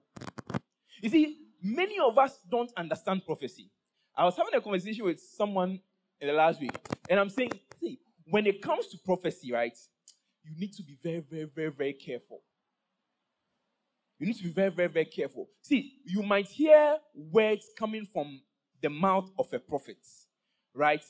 [1.02, 3.72] You see, many of us don't understand prophecy.
[4.16, 5.80] I was having a conversation with someone
[6.22, 6.76] in the last week,
[7.10, 9.78] and I'm saying, see, when it comes to prophecy, right,
[10.44, 12.42] you need to be very, very, very, very careful.
[14.20, 15.50] You need to be very, very, very careful.
[15.62, 18.42] See, you might hear words coming from
[18.82, 19.98] the mouth of a prophet,
[20.74, 21.04] right?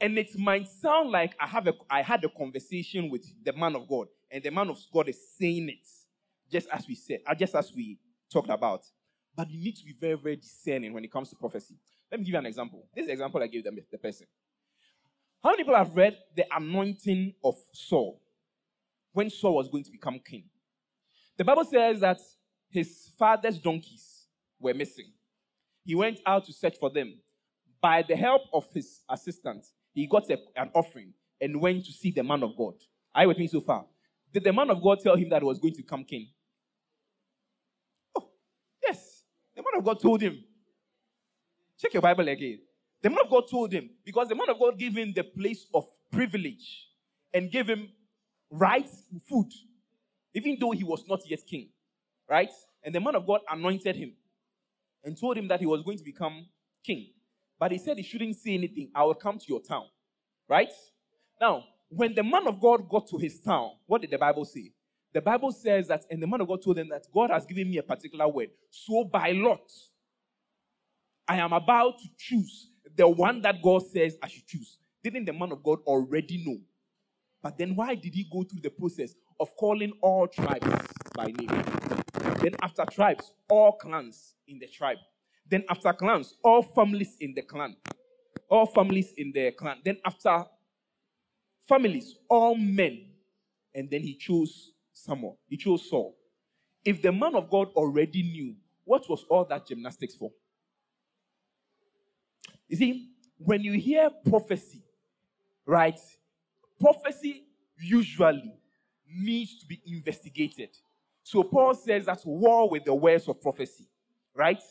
[0.00, 3.76] And it might sound like I have a I had a conversation with the man
[3.76, 5.86] of God, and the man of God is saying it,
[6.50, 7.98] just as we said, uh, just as we
[8.32, 8.82] talked about.
[9.36, 11.76] But you need to be very, very discerning when it comes to prophecy.
[12.10, 12.86] Let me give you an example.
[12.94, 14.26] This example I gave them the person.
[15.42, 18.20] How many people have read the anointing of Saul
[19.12, 20.44] when Saul was going to become king?
[21.36, 22.20] The Bible says that
[22.68, 24.26] his father's donkeys
[24.60, 25.06] were missing.
[25.84, 27.14] He went out to search for them.
[27.80, 29.64] By the help of his assistant,
[29.94, 32.74] he got a- an offering and went to see the man of God.
[33.14, 33.86] Are you with me so far?
[34.32, 36.28] Did the man of God tell him that he was going to become king?
[38.16, 38.28] Oh,
[38.82, 39.24] yes.
[39.54, 40.44] The man of God told him.
[41.78, 42.60] Check your Bible again.
[43.02, 45.66] The man of God told him because the man of God gave him the place
[45.72, 46.88] of privilege
[47.32, 47.88] and gave him
[48.50, 49.50] rights, food,
[50.34, 51.68] even though he was not yet king.
[52.28, 52.52] Right?
[52.84, 54.12] And the man of God anointed him
[55.02, 56.46] and told him that he was going to become
[56.84, 57.08] king.
[57.58, 58.90] But he said he shouldn't say anything.
[58.94, 59.86] I will come to your town.
[60.48, 60.72] Right?
[61.40, 64.72] Now, when the man of God got to his town, what did the Bible say?
[65.12, 67.68] The Bible says that, and the man of God told him that God has given
[67.68, 68.50] me a particular word.
[68.70, 69.68] So by lot,
[71.26, 74.78] I am about to choose the one that God says I should choose.
[75.02, 76.58] Didn't the man of God already know?
[77.42, 80.68] But then why did he go through the process of calling all tribes
[81.16, 81.64] by name?
[82.40, 84.98] Then after tribes, all clans in the tribe.
[85.50, 87.76] Then after clans, all families in the clan.
[88.48, 89.78] All families in the clan.
[89.84, 90.44] Then after
[91.68, 93.06] families, all men.
[93.74, 95.36] And then he chose someone.
[95.48, 96.16] He chose Saul.
[96.84, 100.30] If the man of God already knew, what was all that gymnastics for?
[102.68, 104.82] You see, when you hear prophecy,
[105.66, 105.98] right,
[106.80, 107.44] prophecy
[107.78, 108.54] usually
[109.08, 110.70] needs to be investigated.
[111.22, 113.88] So Paul says that's war with the words of prophecy,
[114.34, 114.62] right?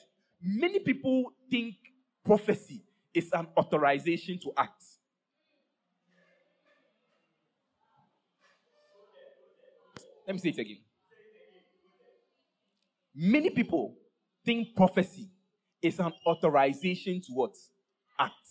[0.41, 1.75] Many people think
[2.25, 4.83] prophecy is an authorization to act.
[10.29, 10.77] Let me say it again.
[13.15, 13.95] Many people
[14.45, 15.27] think prophecy
[15.81, 17.55] is an authorization to what?
[18.19, 18.47] Act.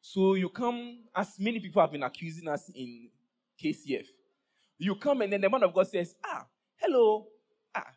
[0.00, 3.08] So you come, as many people have been accusing us in
[3.60, 4.06] KCF,
[4.78, 7.26] you come and then the man of God says, Ah, hello,
[7.74, 7.90] ah,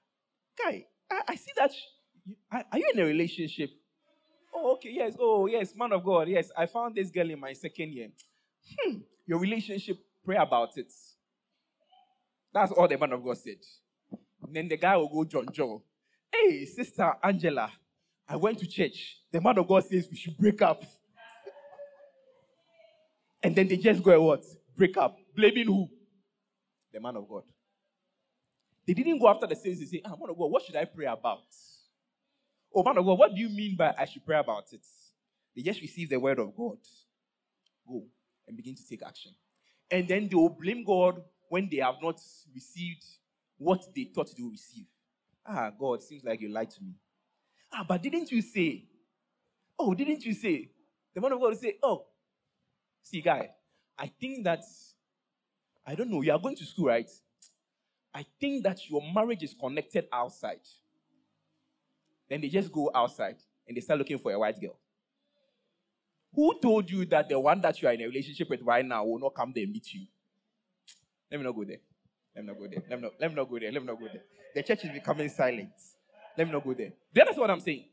[0.57, 1.71] guy, I, I see that.
[2.25, 3.69] You, are, you in a relationship?
[4.55, 5.15] Oh, okay, yes.
[5.19, 6.27] Oh, yes, man of God.
[6.27, 8.07] Yes, I found this girl in my second year.
[8.75, 10.91] Hmm, your relationship, pray about it.
[12.53, 13.57] That's all the man of God said.
[14.43, 15.83] And then the guy will go, John Joe.
[16.31, 17.71] Hey, sister Angela,
[18.27, 19.17] I went to church.
[19.31, 20.83] The man of God says we should break up.
[23.43, 24.45] and then they just go what?
[24.75, 25.17] Break up.
[25.35, 25.89] Blaming who?
[26.93, 27.43] The man of God.
[28.87, 29.79] They didn't go after the saints.
[29.79, 31.43] They say, ah, man of God, what should I pray about?
[32.73, 34.85] Oh, man of God, what do you mean by I should pray about it?
[35.55, 36.77] They just receive the word of God.
[37.87, 38.03] Go
[38.47, 39.31] and begin to take action.
[39.91, 42.21] And then they will blame God when they have not
[42.53, 43.03] received
[43.57, 44.85] what they thought they would receive.
[45.45, 46.93] Ah, God, seems like you lied to me.
[47.73, 48.85] Ah, but didn't you say?
[49.77, 50.71] Oh, didn't you say?
[51.13, 52.05] The man of God will say, Oh,
[53.03, 53.49] see, guy,
[53.97, 54.63] I think that,
[55.85, 57.09] I don't know, you are going to school, right?
[58.13, 60.61] I think that your marriage is connected outside.
[62.29, 64.77] Then they just go outside and they start looking for a white girl.
[66.33, 69.03] Who told you that the one that you are in a relationship with right now
[69.03, 70.05] will not come there and meet you?
[71.31, 71.77] Let me not go there.
[72.35, 72.83] Let me not go there.
[72.89, 73.71] Let me not, let me not go there.
[73.71, 74.23] Let me not go there.
[74.55, 75.71] The church is becoming silent.
[76.37, 76.93] Let me not go there.
[77.13, 77.85] That's what I'm saying.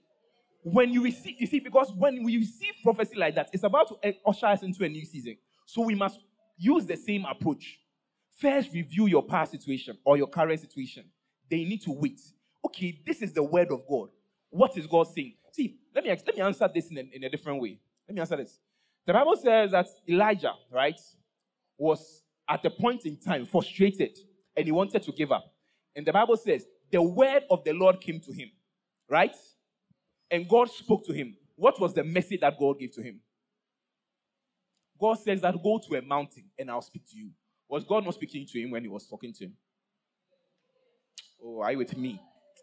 [0.63, 4.15] When you receive, you see, because when we receive prophecy like that, it's about to
[4.27, 5.37] usher us into a new season.
[5.67, 6.19] So we must
[6.59, 7.79] use the same approach.
[8.39, 11.05] First, review your past situation or your current situation.
[11.51, 12.21] They need to wait.
[12.65, 14.09] Okay, this is the word of God.
[14.51, 15.35] What is God saying?
[15.53, 17.79] See, let me let me answer this in a, in a different way.
[18.09, 18.59] Let me answer this.
[19.07, 21.01] The Bible says that Elijah, right,
[21.79, 24.19] was at a point in time frustrated
[24.57, 25.53] and he wanted to give up.
[25.95, 28.51] And the Bible says the word of the Lord came to him,
[29.09, 29.35] right?
[30.31, 31.37] And God spoke to him.
[31.57, 33.21] What was the message that God gave to him?
[35.01, 37.31] God says that go to a mountain and I'll speak to you.
[37.69, 39.53] Was God not speaking to him when he was talking to him?
[41.43, 42.21] Oh, are you with me?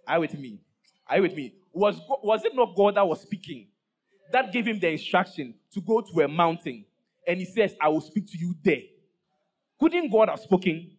[0.07, 0.59] Are you with me?
[1.07, 1.53] Are you with me?
[1.73, 3.67] Was, was it not God that was speaking?
[4.31, 6.85] That gave him the instruction to go to a mountain.
[7.27, 8.81] And he says, I will speak to you there.
[9.83, 10.91] Couldn't God have spoken?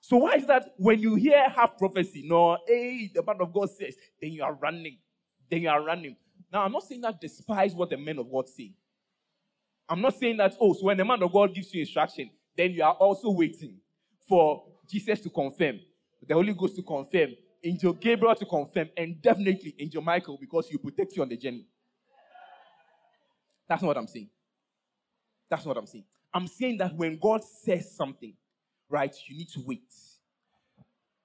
[0.00, 3.68] So why is that when you hear half prophecy, no, hey, the man of God
[3.68, 4.96] says, then you are running.
[5.50, 6.16] Then you are running.
[6.50, 8.72] Now, I'm not saying that despise what the men of God say.
[9.86, 12.70] I'm not saying that, oh, so when the man of God gives you instruction, then
[12.70, 13.76] you are also waiting
[14.26, 15.78] for Jesus to confirm,
[16.26, 20.78] the Holy Ghost to confirm, Angel Gabriel to confirm, and definitely Angel Michael because he
[20.78, 21.66] protects you on the journey.
[23.68, 24.30] That's not what I'm saying.
[25.50, 26.04] That's not what I'm saying.
[26.32, 28.34] I'm saying that when God says something,
[28.88, 29.92] right, you need to wait.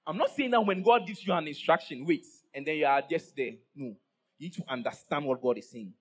[0.06, 3.02] I'm not saying that when God gives you an instruction, wait, and then you are
[3.10, 3.54] just there.
[3.76, 3.96] No.
[4.38, 5.94] You need to understand what God is saying.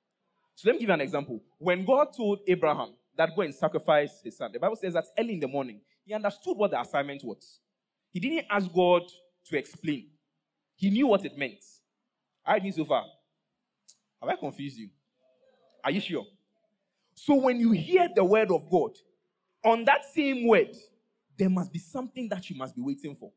[0.55, 1.43] So let me give you an example.
[1.59, 5.35] When God told Abraham that go and sacrifice his son, the Bible says that early
[5.35, 7.61] in the morning, he understood what the assignment was.
[8.11, 9.03] He didn't ask God
[9.47, 10.09] to explain.
[10.75, 11.65] He knew what it meant.
[12.45, 13.05] All right, so far.
[14.21, 14.88] Have I confused you?
[15.85, 16.27] Are you sure?
[17.14, 18.92] So when you hear the word of God,
[19.64, 20.75] on that same word,
[21.38, 23.33] there must be something that you must be waiting for.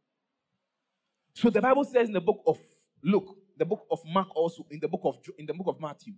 [1.34, 2.58] So the Bible says in the book of
[3.04, 6.14] Luke, the book of Mark, also in the book of in the book of Matthew,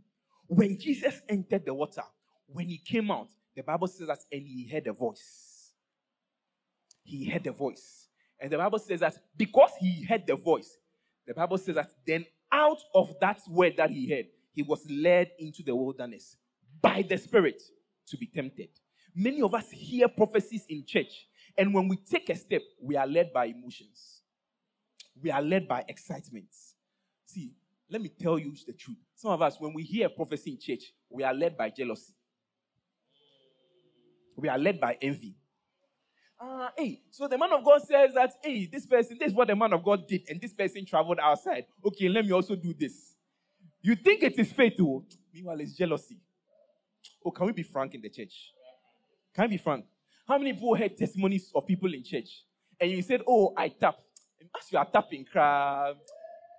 [0.47, 2.03] when Jesus entered the water,
[2.47, 5.73] when he came out, the Bible says that and he heard a voice.
[7.03, 8.07] He heard a voice.
[8.39, 10.77] And the Bible says that because he heard the voice,
[11.25, 15.31] the Bible says that then out of that word that he heard, he was led
[15.39, 16.37] into the wilderness
[16.81, 17.61] by the Spirit
[18.07, 18.69] to be tempted.
[19.15, 23.07] Many of us hear prophecies in church, and when we take a step, we are
[23.07, 24.21] led by emotions.
[25.21, 26.49] We are led by excitement.
[27.25, 27.53] See,
[27.89, 28.97] let me tell you the truth.
[29.15, 32.13] Some of us, when we hear prophecy in church, we are led by jealousy.
[34.35, 35.35] We are led by envy.
[36.39, 39.47] Uh, hey, so the man of God says that, hey, this person, this is what
[39.47, 41.65] the man of God did, and this person traveled outside.
[41.83, 43.15] Okay, let me also do this.
[43.81, 46.19] You think it is faithful, meanwhile, it's jealousy.
[47.25, 48.53] Oh, can we be frank in the church?
[49.33, 49.85] Can I be frank?
[50.27, 52.43] How many people heard testimonies of people in church?
[52.79, 53.95] And you said, Oh, I tap.
[54.39, 55.97] And as you are tapping, crab,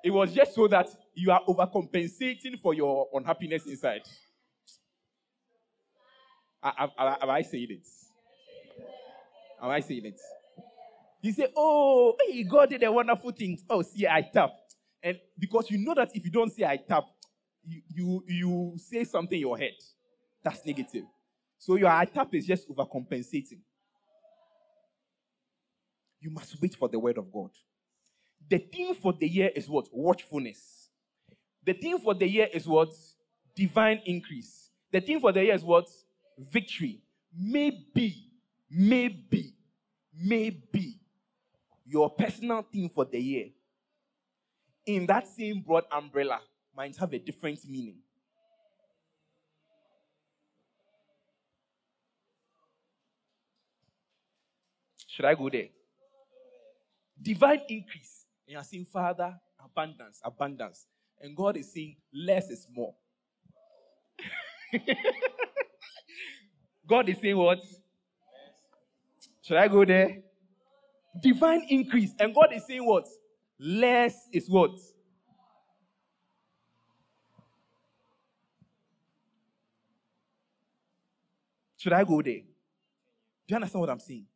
[0.03, 4.03] it was just so that you are overcompensating for your unhappiness inside.
[6.63, 7.87] Have, have I said it?
[9.61, 10.21] Have I saying it?
[11.21, 13.59] You say, Oh, hey, God did a wonderful thing.
[13.69, 14.51] Oh, see, I tap.
[15.03, 17.05] And because you know that if you don't say I tap,
[17.65, 19.75] you, you, you say something in your head.
[20.43, 21.05] That's negative.
[21.59, 23.61] So your tap is just overcompensating.
[26.21, 27.51] You must wait for the word of God.
[28.49, 29.89] the theme for the year is what?
[29.93, 30.91] Watchfulness.
[31.65, 32.91] The theme for the year is what?
[33.55, 34.71] Divine increase.
[34.93, 35.89] The theme for the year is what?
[36.39, 37.03] Victory.
[37.37, 38.31] Maybe,
[38.71, 39.55] maybe,
[40.15, 40.99] maybe
[41.85, 43.47] your personal theme for the year
[44.87, 46.41] in that same broad umbrella
[46.75, 47.99] might have a different meaning.
[55.19, 55.67] Should I go there?
[57.21, 58.27] Divine increase.
[58.47, 60.87] And you're saying, Father, abundance, abundance.
[61.21, 62.95] And God is saying, less is more.
[66.87, 67.59] God is saying what?
[69.43, 70.19] Should I go there?
[71.21, 72.15] Divine increase.
[72.21, 73.09] And God is saying what?
[73.59, 74.79] Less is what?
[81.77, 82.35] Should I go there?
[82.35, 82.45] Do
[83.49, 84.27] you understand what I'm saying?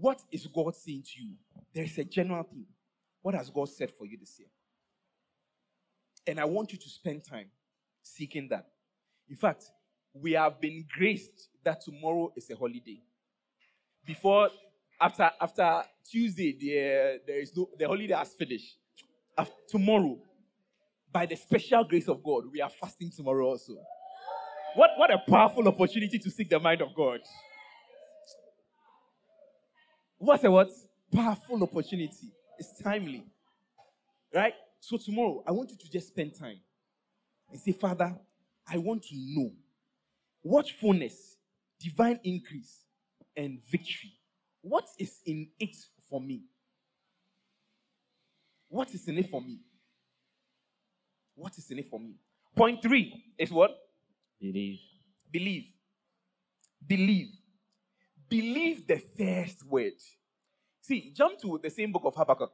[0.00, 1.34] What is God saying to you?
[1.74, 2.64] There is a general thing.
[3.20, 4.48] What has God said for you this year?
[6.26, 7.48] And I want you to spend time
[8.02, 8.66] seeking that.
[9.28, 9.64] In fact,
[10.14, 13.02] we have been graced that tomorrow is a holiday.
[14.06, 14.48] Before,
[15.00, 18.76] after after Tuesday, the, there is no the holiday has finished.
[19.36, 20.18] After, tomorrow,
[21.12, 23.74] by the special grace of God, we are fasting tomorrow also.
[24.74, 27.20] What what a powerful opportunity to seek the mind of God.
[30.22, 30.70] What's a what?
[31.12, 32.30] Powerful opportunity.
[32.56, 33.24] It's timely.
[34.32, 34.54] Right?
[34.78, 36.60] So tomorrow, I want you to just spend time
[37.50, 38.14] and say, Father,
[38.72, 39.50] I want to know
[40.44, 41.38] watchfulness,
[41.80, 42.84] divine increase,
[43.36, 44.12] and victory.
[44.60, 45.74] What is in it
[46.08, 46.44] for me?
[48.68, 49.58] What is in it for me?
[51.34, 52.14] What is in it for me?
[52.54, 53.76] Point three is what?
[54.40, 54.78] Believe.
[55.32, 55.64] Believe.
[56.86, 57.41] Believe.
[58.32, 59.92] Believe the first word.
[60.80, 62.50] See, jump to the same book of Habakkuk.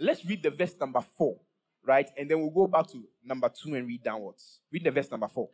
[0.00, 1.36] Let's read the verse number four,
[1.86, 2.10] right?
[2.18, 4.58] And then we'll go back to number two and read downwards.
[4.72, 5.50] Read the verse number four.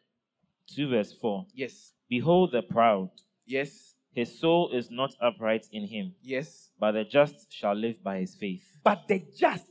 [0.74, 1.44] 2 verse 4.
[1.52, 1.92] Yes.
[2.08, 3.10] Behold the proud.
[3.44, 3.96] Yes.
[4.14, 6.70] His soul is not upright in him, Yes.
[6.80, 8.62] but the just shall live by his faith.
[8.82, 9.66] But the just,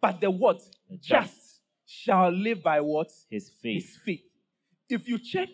[0.00, 0.60] but the what?
[0.88, 1.08] The just.
[1.34, 1.60] just.
[1.86, 3.10] shall live by what?
[3.28, 3.82] His faith.
[3.82, 4.20] His faith.
[4.20, 4.20] faith.
[4.88, 5.48] If you check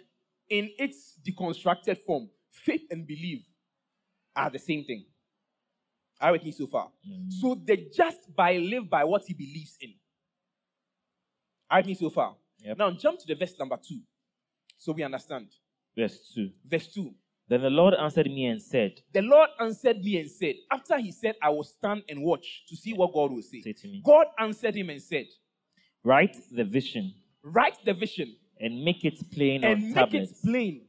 [0.51, 3.43] in its deconstructed form, faith and belief
[4.37, 5.05] are the same thing.
[6.21, 6.89] Are with me so far?
[7.09, 7.31] Mm.
[7.31, 9.95] So the just by live by what he believes in.
[11.71, 12.37] Are with me so far?
[12.61, 12.79] Yep.
[12.79, 14.01] Now jump to the verse number two.
[14.79, 15.49] So we understand.
[15.97, 16.51] Verse 2.
[16.67, 17.11] Verse 2.
[17.49, 21.13] Then the Lord answered me and said, The Lord answered me and said, after he
[21.13, 23.61] said, I will stand and watch to see what God will say.
[23.61, 25.27] Say to me, God answered him and said,
[26.03, 30.31] Write the vision Write the vision and make it plain and on make tablets.
[30.33, 30.83] it plain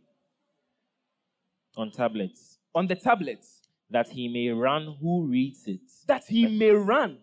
[1.78, 5.82] On tablets, on the tablets that he may run who reads it.
[6.08, 7.20] that he may run.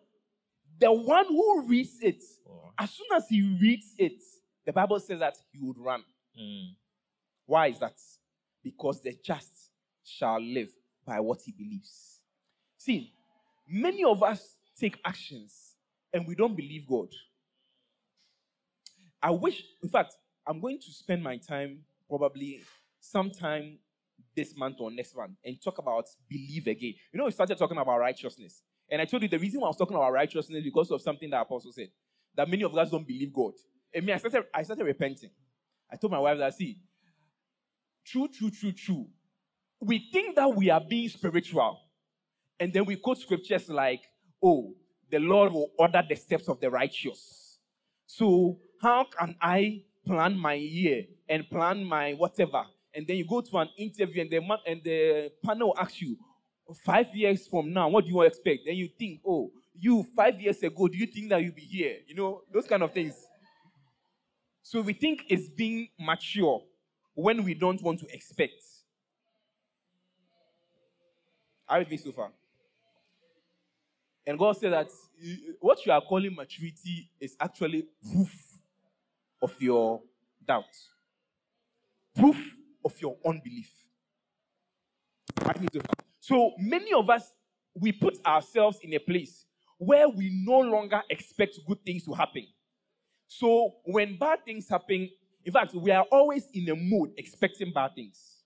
[0.78, 4.20] The one who reads it, Or- as soon as he reads it,
[4.64, 6.02] the Bible says that he would run.
[6.38, 6.74] Mm.
[7.46, 7.98] Why is that?
[8.62, 9.70] Because the just
[10.04, 10.70] shall live
[11.04, 12.20] by what he believes.
[12.78, 13.12] See,
[13.68, 15.76] many of us take actions
[16.12, 17.08] and we don't believe God.
[19.22, 20.14] I wish, in fact,
[20.46, 22.62] I'm going to spend my time probably
[23.00, 23.78] sometime
[24.34, 26.94] this month or next month and talk about believe again.
[27.12, 28.62] You know, we started talking about righteousness.
[28.90, 31.00] And I told you the reason why I was talking about righteousness is because of
[31.00, 31.88] something that Apostle said.
[32.34, 33.54] That many of us don't believe God.
[33.94, 35.30] And me, I started, I started repenting.
[35.90, 36.78] I told my wife that, see,
[38.06, 39.06] true, true, true, true.
[39.80, 41.78] We think that we are being spiritual.
[42.58, 44.02] And then we quote scriptures like,
[44.42, 44.74] oh,
[45.10, 47.58] the Lord will order the steps of the righteous.
[48.06, 52.64] So, how can I plan my year and plan my whatever?
[52.94, 56.16] And then you go to an interview and the, and the panel asks you,
[56.84, 58.62] five years from now, what do you expect?
[58.66, 61.96] Then you think, oh, you five years ago, do you think that you'll be here?
[62.06, 63.14] You know, those kind of things.
[64.62, 66.62] So we think it's being mature
[67.14, 68.62] when we don't want to expect.
[71.68, 72.30] Are you with me so far?
[74.26, 75.28] And God said that uh,
[75.60, 78.32] what you are calling maturity is actually proof
[79.40, 80.00] of your
[80.46, 80.64] doubt,
[82.16, 82.36] proof
[82.84, 83.70] of your unbelief.
[86.20, 87.32] So many of us,
[87.74, 89.46] we put ourselves in a place
[89.78, 92.46] where we no longer expect good things to happen.
[93.26, 95.08] So when bad things happen,
[95.44, 98.44] in fact, we are always in a mood expecting bad things.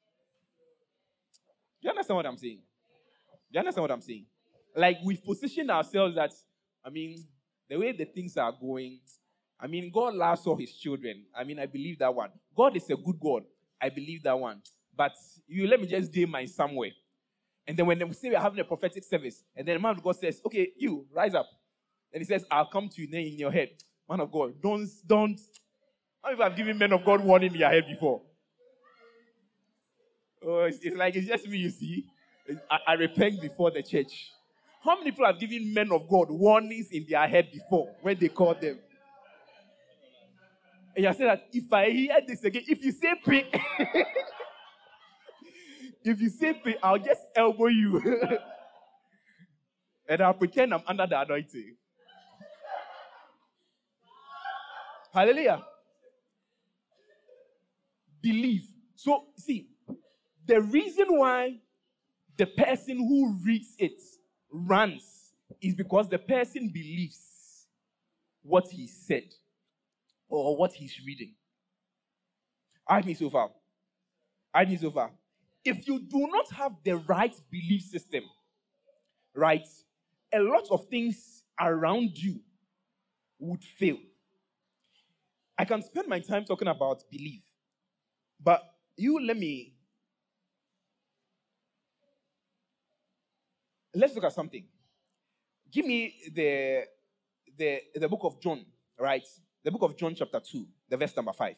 [1.82, 2.60] Do you understand what I'm saying?
[3.52, 4.24] Do you understand what I'm saying?
[4.74, 6.32] Like we've positioned ourselves that,
[6.84, 7.24] I mean,
[7.68, 9.00] the way the things are going,
[9.58, 11.24] I mean, God loves all his children.
[11.34, 12.30] I mean, I believe that one.
[12.56, 13.42] God is a good God.
[13.80, 14.62] I believe that one.
[14.96, 15.12] But
[15.46, 16.90] you let me just day mine somewhere.
[17.66, 20.02] And then when they say we're having a prophetic service, and then the man of
[20.02, 21.46] God says, Okay, you rise up.
[22.12, 23.70] And he says, I'll come to you then in your head.
[24.08, 25.40] Man of God, don't, don't.
[26.22, 28.22] How many have given men of God warning in your head before?
[30.46, 32.06] Oh, it's, it's like it's just me, you see.
[32.70, 34.30] I, I repent before the church.
[34.82, 38.28] How many people have given men of God warnings in their head before when they
[38.28, 38.78] call them?
[40.96, 43.46] And I said that if I hear this again, if you say pray,
[46.04, 48.00] if you say pray, I'll just elbow you.
[50.08, 51.76] and I'll pretend I'm under the anointing.
[55.12, 55.62] Hallelujah.
[58.22, 58.66] Believe.
[58.94, 59.68] So, see,
[60.46, 61.58] the reason why
[62.38, 64.00] the person who reads it
[64.50, 67.66] runs is because the person believes
[68.42, 69.24] what he said
[70.28, 71.34] or what he's reading.
[72.88, 73.50] I mean, so far.
[74.54, 75.10] I mean, so far.
[75.64, 78.24] If you do not have the right belief system,
[79.34, 79.66] right,
[80.32, 82.40] a lot of things around you
[83.38, 83.98] would fail.
[85.58, 87.42] I can spend my time talking about belief,
[88.40, 88.62] but
[88.96, 89.74] you let me
[93.94, 94.64] let's look at something.
[95.70, 96.84] Give me the
[97.58, 98.64] the the book of John,
[98.98, 99.26] right?
[99.66, 101.56] The book of John, chapter 2, the verse number 5.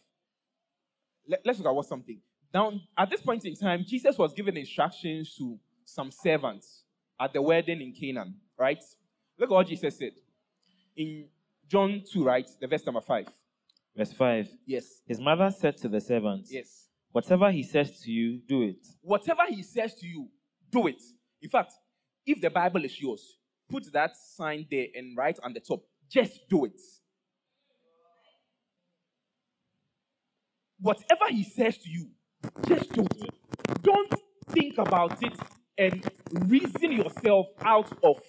[1.29, 2.19] Let, us look at what something.
[2.51, 6.85] Down at this point in time, Jesus was giving instructions to some servants
[7.21, 8.83] at the wedding in Canaan, right?
[9.39, 10.13] Look at what Jesus said
[10.97, 11.27] in
[11.67, 12.49] John 2, right?
[12.59, 13.27] The verse number 5.
[13.95, 14.49] Verse 5.
[14.65, 15.03] Yes.
[15.07, 16.89] His mother said to the servants, Yes.
[17.13, 18.87] Whatever he says to you, do it.
[19.03, 20.31] Whatever he says to you,
[20.71, 21.03] do it.
[21.43, 21.75] In fact,
[22.25, 23.37] if the Bible is yours,
[23.69, 25.83] put that sign there and write on the top.
[26.11, 26.81] Just do it.
[30.81, 32.09] Whatever he says to you,
[32.67, 33.35] just do it.
[33.83, 34.15] Don't
[34.51, 35.33] think about it
[35.77, 36.09] and
[36.49, 38.21] reason yourself out of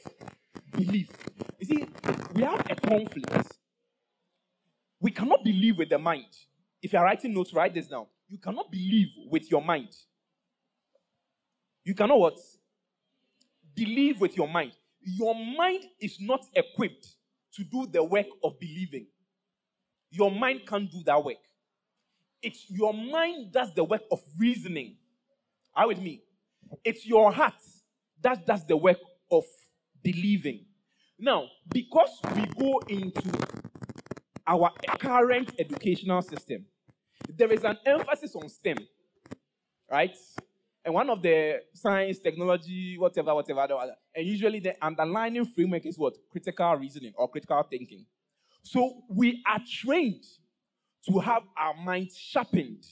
[0.74, 1.10] belief.
[1.60, 1.86] You see,
[2.34, 3.54] we have a conflict.
[5.00, 6.26] We cannot believe with the mind.
[6.82, 8.08] If you are writing notes, write this down.
[8.28, 9.96] You cannot believe with your mind.
[11.84, 12.40] You cannot what?
[13.80, 14.74] believe with your mind.
[15.02, 17.08] Your mind is not equipped
[17.54, 19.08] to do the work of believing.
[20.12, 21.38] Your mind can't do that work.
[22.42, 24.96] It's your mind does the work of reasoning.
[25.76, 26.24] Are with me?
[26.84, 27.62] It's your heart
[28.22, 29.00] that does the work
[29.32, 29.44] of
[30.04, 30.66] believing.
[31.18, 33.30] Now, because we go into
[34.48, 36.66] our current educational system,
[37.28, 38.78] there is an emphasis on STEM,
[39.92, 40.16] right?
[40.84, 43.96] And one of the science, technology, whatever, whatever, whatever.
[44.16, 46.16] And usually the underlying framework is what?
[46.32, 48.06] Critical reasoning or critical thinking.
[48.64, 50.24] So we are trained
[51.08, 52.86] to have our minds sharpened.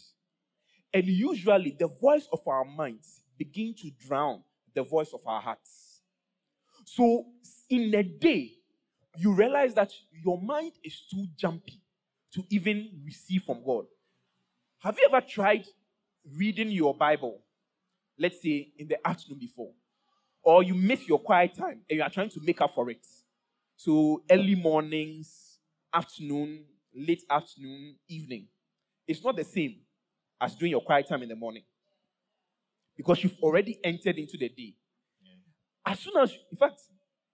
[0.94, 4.44] And usually the voice of our minds begin to drown
[4.74, 6.02] the voice of our hearts.
[6.86, 7.26] So
[7.70, 8.54] in a day,
[9.18, 9.92] you realize that
[10.24, 11.82] your mind is too jumpy
[12.34, 13.86] to even receive from God.
[14.80, 15.66] Have you ever tried
[16.36, 17.42] reading your Bible
[18.18, 19.72] let's say in the afternoon before,
[20.44, 23.06] or you miss your quiet time and you are trying to make up for it.
[23.76, 25.60] So early mornings,
[25.94, 26.66] afternoon,
[26.98, 28.48] late afternoon, evening.
[29.08, 29.76] It's not the same
[30.42, 31.64] as doing your quiet time in the morning.
[32.96, 34.74] Because you've already entered into the day.
[35.22, 35.34] Yeah.
[35.86, 36.82] As soon as, in fact,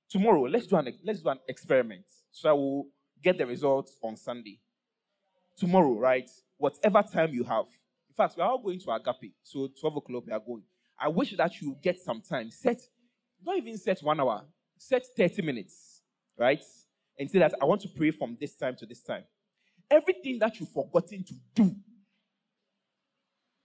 [0.09, 2.05] tomorrow, let's do an let's do an experiment.
[2.31, 2.87] So I will
[3.21, 4.59] get the results on Sunday.
[5.57, 6.29] Tomorrow, right?
[6.57, 7.65] Whatever time you have.
[8.09, 9.33] In fact, we are all going to Agape.
[9.43, 10.63] So 12 o'clock we are going.
[10.99, 12.51] I wish that you get some time.
[12.51, 12.81] Set,
[13.43, 14.43] don't even set one hour,
[14.77, 16.01] set 30 minutes,
[16.37, 16.63] right?
[17.17, 19.23] And say that I want to pray from this time to this time.
[19.89, 21.75] Everything that you've forgotten to do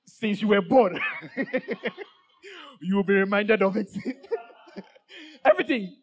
[0.07, 0.99] since you were born,
[2.81, 3.91] you will be reminded of it.
[5.45, 5.97] everything,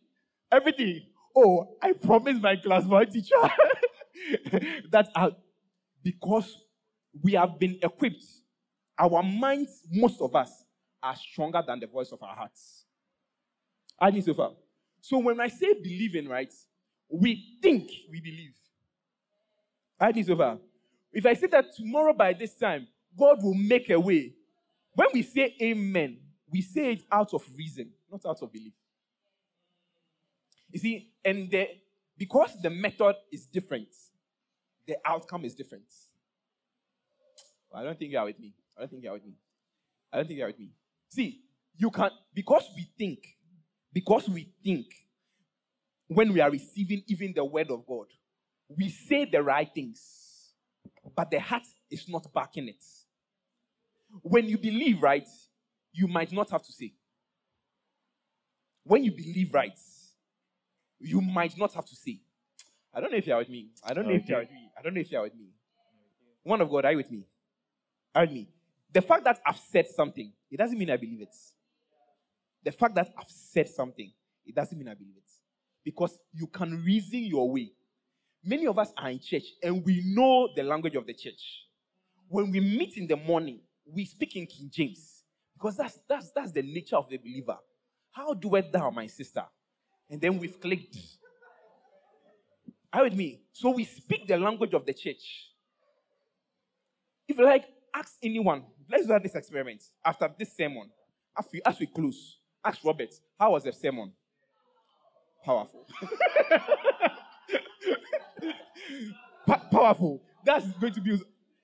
[0.52, 1.02] everything.
[1.36, 3.36] Oh, I promised my class one teacher
[4.92, 5.32] that I,
[6.02, 6.58] because
[7.22, 8.26] we have been equipped,
[8.98, 10.64] our minds, most of us,
[11.04, 12.86] are stronger than the voice of our hearts.
[14.00, 14.52] I need so far.
[15.02, 16.54] So when I say believing, right,
[17.10, 18.54] we think we believe.
[20.00, 20.58] I need so far.
[21.12, 22.88] If I say that tomorrow by this time,
[23.18, 24.34] God will make a way,
[24.94, 26.18] when we say amen,
[26.50, 28.74] we say it out of reason, not out of belief.
[30.70, 31.68] You see, and the,
[32.18, 33.88] because the method is different,
[34.86, 35.86] the outcome is different.
[37.72, 38.54] Well, I don't think you are with me.
[38.78, 39.34] I don't think you are with me.
[40.12, 40.72] I don't think you are with me.
[41.10, 41.42] See,
[41.78, 43.20] you can, because we think,
[43.94, 44.88] because we think
[46.08, 48.08] when we are receiving even the word of God,
[48.70, 50.54] we say the right things,
[51.16, 52.84] but the heart is not backing it.
[54.22, 55.28] When you believe, right,
[55.94, 56.94] you might not have to say.
[58.84, 59.78] when you believe right,
[61.00, 62.20] you might not have to say.
[62.94, 63.70] I don't know if you're with me.
[63.84, 64.70] I don't know if you're with me.
[64.78, 65.48] I don't know if you're with me.
[66.44, 67.28] One of God, are you with me?
[68.14, 68.50] Are you with me?
[68.94, 71.36] The fact that I've said something, it doesn't mean I believe it.
[72.64, 74.12] The fact that I've said something,
[74.46, 75.32] it doesn't mean I believe it.
[75.84, 77.72] Because you can reason your way.
[78.46, 81.64] Many of us are in church and we know the language of the church.
[82.28, 85.24] When we meet in the morning, we speak in King James.
[85.56, 87.58] Because that's that's that's the nature of the believer.
[88.12, 89.44] How do I thou, my sister?
[90.10, 90.98] And then we've clicked.
[92.94, 93.42] Are with me?
[93.52, 95.52] So we speak the language of the church.
[97.28, 98.64] If you like, ask anyone.
[98.90, 100.90] Let's do this experiment after this sermon.
[101.38, 104.12] As we, as we close, ask Robert, how was the sermon?
[105.44, 105.88] Powerful.
[109.48, 110.22] pa- powerful.
[110.46, 111.20] That's going to be.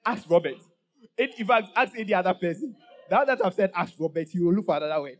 [0.06, 0.58] Ask Robert.
[1.18, 2.76] In fact, ask any other person.
[3.10, 5.20] Now that I've said ask Robert, he will look for another word.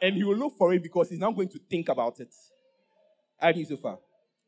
[0.00, 2.34] And he will look for it because he's now going to think about it.
[3.40, 3.98] I mean so far.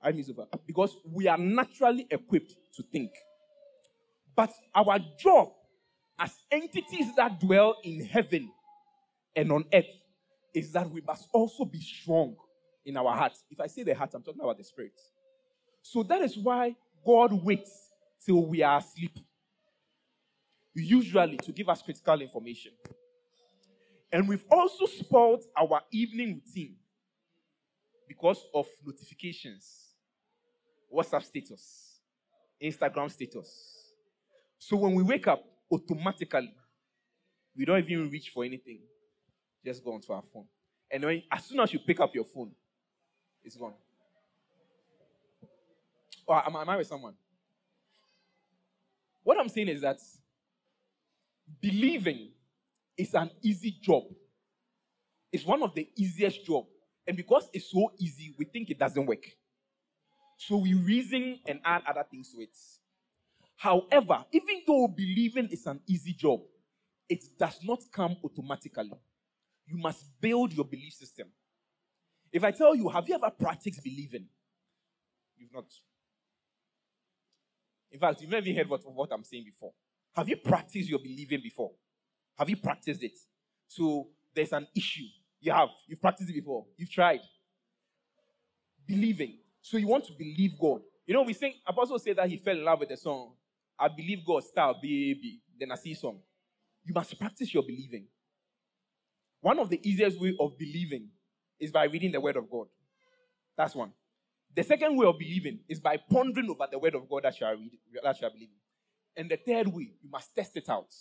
[0.02, 0.46] I mean so far.
[0.66, 3.10] Because we are naturally equipped to think.
[4.36, 5.48] But our job
[6.18, 8.50] as entities that dwell in heaven
[9.34, 9.84] and on earth
[10.54, 12.36] is that we must also be strong
[12.86, 13.44] in our hearts.
[13.50, 14.92] If I say the heart, I'm talking about the spirit.
[15.82, 17.90] So that is why God waits
[18.24, 19.18] till we are asleep
[20.80, 22.72] usually to give us critical information.
[24.12, 26.76] And we've also spoiled our evening routine
[28.06, 29.94] because of notifications,
[30.94, 32.00] WhatsApp status,
[32.62, 33.92] Instagram status.
[34.58, 36.54] So when we wake up, automatically,
[37.56, 38.80] we don't even reach for anything.
[39.64, 40.46] Just go onto our phone.
[40.90, 42.52] And when, as soon as you pick up your phone,
[43.44, 43.74] it's gone.
[46.28, 47.14] Or am, am I with someone?
[49.24, 49.98] What I'm saying is that
[51.60, 52.30] believing
[52.96, 54.04] is an easy job.
[55.32, 56.68] It's one of the easiest jobs.
[57.06, 59.24] And because it's so easy, we think it doesn't work.
[60.36, 62.56] So we reason and add other things to it.
[63.56, 66.40] However, even though believing is an easy job,
[67.08, 68.92] it does not come automatically.
[69.66, 71.28] You must build your belief system.
[72.30, 74.26] If I tell you, have you ever practiced believing?
[75.36, 75.64] You've not.
[77.90, 79.72] In fact, you've never heard what, what I'm saying before.
[80.14, 81.72] Have you practiced your believing before?
[82.36, 83.18] Have you practiced it?
[83.66, 85.04] So there's an issue.
[85.40, 85.68] You have.
[85.86, 86.66] You've practiced it before.
[86.76, 87.20] You've tried.
[88.86, 89.38] Believing.
[89.60, 90.80] So you want to believe God.
[91.06, 93.32] You know, we sing, Apostle said that he fell in love with the song,
[93.78, 95.40] I believe God, star, baby.
[95.58, 96.20] Then I see song.
[96.84, 98.06] You must practice your believing.
[99.40, 101.08] One of the easiest way of believing
[101.60, 102.66] is by reading the word of God.
[103.56, 103.92] That's one.
[104.54, 107.46] The second way of believing is by pondering over the word of God that you
[107.46, 108.56] are reading, that you are believing.
[109.16, 110.94] And the third way, you must test it out.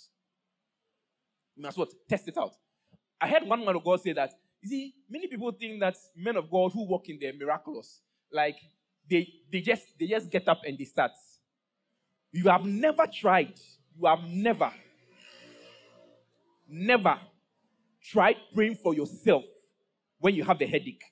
[1.55, 1.89] You must what?
[2.07, 2.53] Test it out.
[3.19, 4.31] I heard one man of God say that,
[4.61, 8.57] you see, many people think that men of God who walk in the miraculous, like
[9.09, 11.11] they, they just they just get up and they start.
[12.31, 13.59] You have never tried,
[13.99, 14.71] you have never,
[16.67, 17.19] never
[18.03, 19.45] tried praying for yourself
[20.19, 21.03] when you have the headache.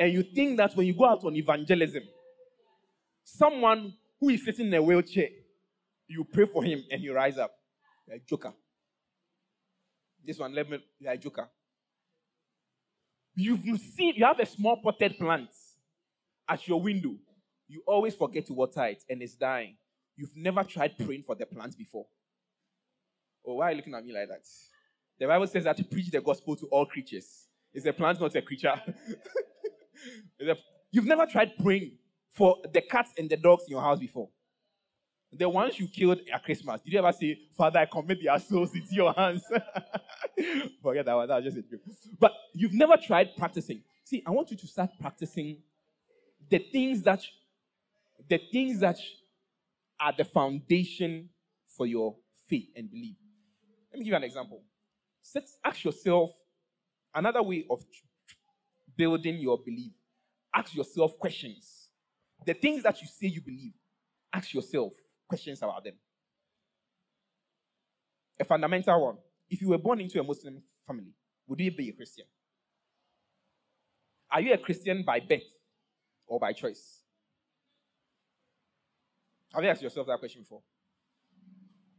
[0.00, 2.02] And you think that when you go out on evangelism,
[3.22, 5.28] someone who is sitting in a wheelchair
[6.10, 7.52] you pray for him and he rise up.
[8.06, 8.52] You're a joker.
[10.24, 11.48] This one, let me, you're a joker.
[13.36, 15.50] You've seen, you have a small potted plant
[16.48, 17.14] at your window.
[17.68, 19.76] You always forget to water it and it's dying.
[20.16, 22.06] You've never tried praying for the plant before.
[23.46, 24.44] Oh, why are you looking at me like that?
[25.18, 27.46] The Bible says that to preach the gospel to all creatures.
[27.72, 28.74] Is a plant not a creature?
[30.90, 31.92] You've never tried praying
[32.30, 34.28] for the cats and the dogs in your house before.
[35.32, 38.74] The ones you killed at Christmas, did you ever say, Father, I commit their souls
[38.74, 39.44] into your hands?
[40.82, 41.80] Forget that one, that was just a joke.
[42.18, 43.82] But you've never tried practicing.
[44.04, 45.58] See, I want you to start practicing
[46.48, 47.22] the things that
[48.28, 48.98] the things that
[50.00, 51.28] are the foundation
[51.68, 52.16] for your
[52.48, 53.16] faith and belief.
[53.92, 54.62] Let me give you an example.
[55.22, 56.30] Set, ask yourself
[57.14, 57.84] another way of
[59.00, 59.92] building your belief.
[60.54, 61.88] Ask yourself questions.
[62.44, 63.72] The things that you say you believe,
[64.30, 64.92] ask yourself,
[65.26, 65.94] questions about them.
[68.38, 69.16] A fundamental one.
[69.48, 71.14] If you were born into a Muslim family,
[71.46, 72.26] would you be a Christian?
[74.30, 75.48] Are you a Christian by birth
[76.26, 77.00] or by choice?
[79.54, 80.60] Have you asked yourself that question before?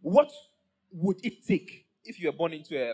[0.01, 0.31] What
[0.91, 2.93] would it take if you were born into a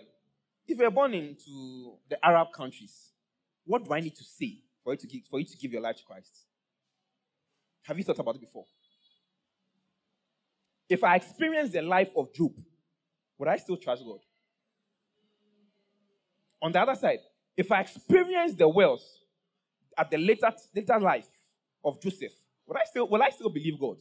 [0.66, 3.12] if you were born into the Arab countries?
[3.68, 5.82] What do I need to say for you to give, for you to give your
[5.82, 6.46] life to Christ?
[7.84, 8.66] Have you thought about it before?
[10.90, 12.54] If I experience the life of Job,
[13.38, 14.20] would I still trust God?
[16.62, 17.20] On the other side,
[17.58, 19.04] if I experience the wealth
[19.98, 21.28] at the later, later life
[21.84, 22.34] of Joseph,
[22.66, 23.98] will I still will I still believe God?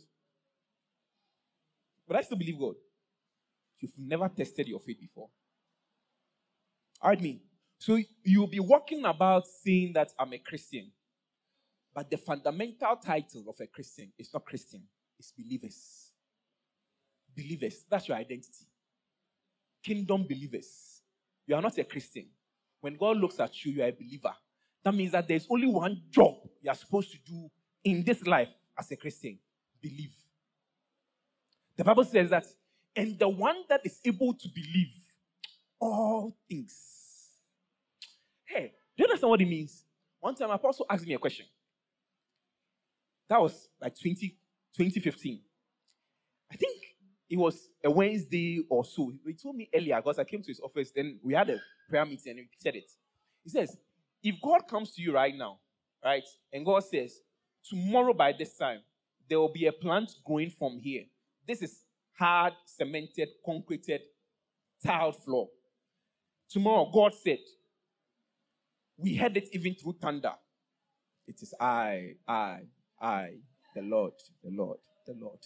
[2.07, 2.77] Will I still believe God?
[3.81, 5.29] You've never tested your faith before.
[7.03, 7.43] Alright, me.
[7.79, 10.91] So you'll be walking about saying that I'm a Christian.
[11.95, 14.83] But the fundamental title of a Christian is not Christian,
[15.19, 16.11] it's believers.
[17.35, 17.85] Believers.
[17.91, 18.67] That's your identity.
[19.83, 21.03] Kingdom believers.
[21.47, 22.27] You are not a Christian.
[22.81, 24.33] When God looks at you, you are a believer.
[24.85, 27.51] That means that there's only one job you are supposed to do
[27.85, 29.39] in this life as a Christian
[29.83, 30.15] believe.
[31.77, 32.47] The Bible says that,
[32.95, 34.95] and the one that is able to believe
[35.79, 36.96] all things.
[38.47, 39.85] Hey, do you understand what it means?
[40.21, 41.47] One time, Apostle asked me a question.
[43.29, 44.29] That was like 20,
[44.77, 45.41] 2015.
[46.51, 46.83] I think
[47.29, 49.13] it was a Wednesday or so.
[49.27, 52.05] He told me earlier because I came to his office, then we had a prayer
[52.05, 52.91] meeting and he said it.
[53.43, 53.77] He says,
[54.23, 55.59] if God comes to you right now,
[56.05, 56.23] right,
[56.53, 57.21] and God says,
[57.69, 58.81] tomorrow by this time,
[59.29, 61.05] there will be a plant growing from here.
[61.47, 61.85] This is
[62.19, 64.03] hard, cemented, concreted,
[64.85, 65.49] tiled floor.
[66.49, 67.39] Tomorrow, God said,
[68.99, 70.33] we heard it even through thunder.
[71.27, 72.61] It is I, I,
[73.01, 73.31] I,
[73.75, 74.13] the Lord,
[74.45, 75.41] the Lord, the Lord.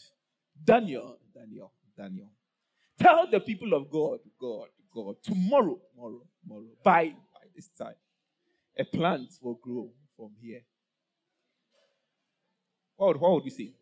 [0.62, 2.30] Daniel, Daniel, Daniel.
[2.98, 7.94] Tell the people of God, God, God, tomorrow, tomorrow, tomorrow, by, by this time,
[8.78, 10.62] a plant will grow from here.
[12.96, 13.72] What would, what would we say?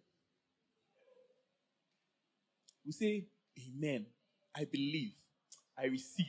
[2.87, 3.27] We say,
[3.69, 4.07] Amen.
[4.55, 5.12] I believe.
[5.77, 6.27] I receive.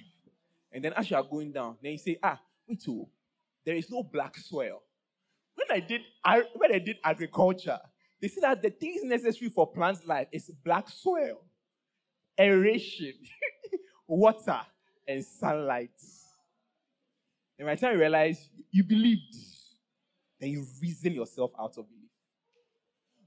[0.71, 3.07] And then as you are going down, then you say, Ah, wait, too.
[3.65, 4.81] There is no black soil.
[5.55, 6.01] When I did
[6.55, 7.79] when I did agriculture,
[8.21, 11.41] they said that the things necessary for plant life is black soil,
[12.39, 13.13] aeration,
[14.07, 14.61] water,
[15.07, 15.91] and sunlight.
[17.57, 19.35] And by the time you realize you believed,
[20.39, 22.09] then you reason yourself out of belief.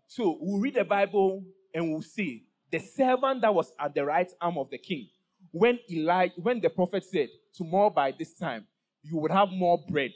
[0.06, 4.30] So we'll read the Bible and we'll see the servant that was at the right
[4.40, 5.08] arm of the king.
[5.50, 8.66] When Eli, when the prophet said, Tomorrow by this time,
[9.02, 10.12] you would have more bread.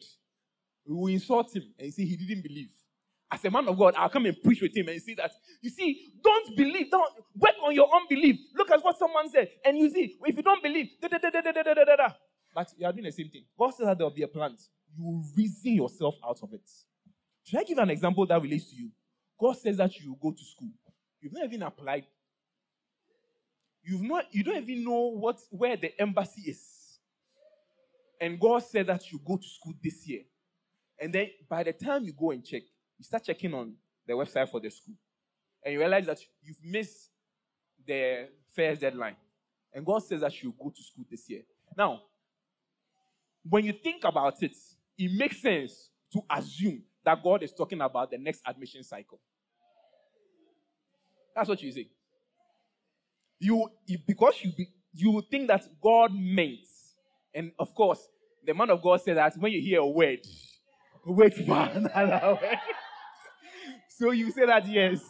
[0.87, 2.71] We will insult him and say he didn't believe.
[3.31, 5.33] As a man of God, I'll come and preach with him and see that.
[5.61, 8.37] You see, don't believe, don't work on your unbelief.
[8.55, 11.31] Look at what someone said, and you see, if you don't believe, da, da, da,
[11.31, 12.09] da, da, da, da, da,
[12.55, 13.45] but you are doing the same thing.
[13.59, 14.61] God says that there will be a plant.
[14.97, 16.71] You will reason yourself out of it.
[17.45, 18.91] Should I give an example that relates to you?
[19.39, 20.71] God says that you will go to school.
[21.21, 22.07] You've not even applied.
[23.85, 26.63] You've not, you don't even know what where the embassy is.
[28.21, 30.23] And God said that you go to school this year.
[30.99, 32.63] And then by the time you go and check,
[32.99, 33.75] you start checking on
[34.07, 34.95] the website for the school.
[35.63, 37.11] And you realize that you've missed
[37.87, 39.17] the first deadline.
[39.75, 41.43] And God says that you go to school this year.
[41.77, 42.01] Now,
[43.49, 44.57] when you think about it,
[44.97, 49.21] it makes sense to assume that God is talking about the next admission cycle.
[51.35, 51.89] That's what you say.
[53.39, 53.69] You,
[54.07, 56.67] because you be, you think that God meant,
[57.37, 58.01] and of course,
[58.45, 60.21] the man of God said that when you hear a word,
[61.05, 62.59] wait for another word.
[63.89, 65.01] so you say that yes,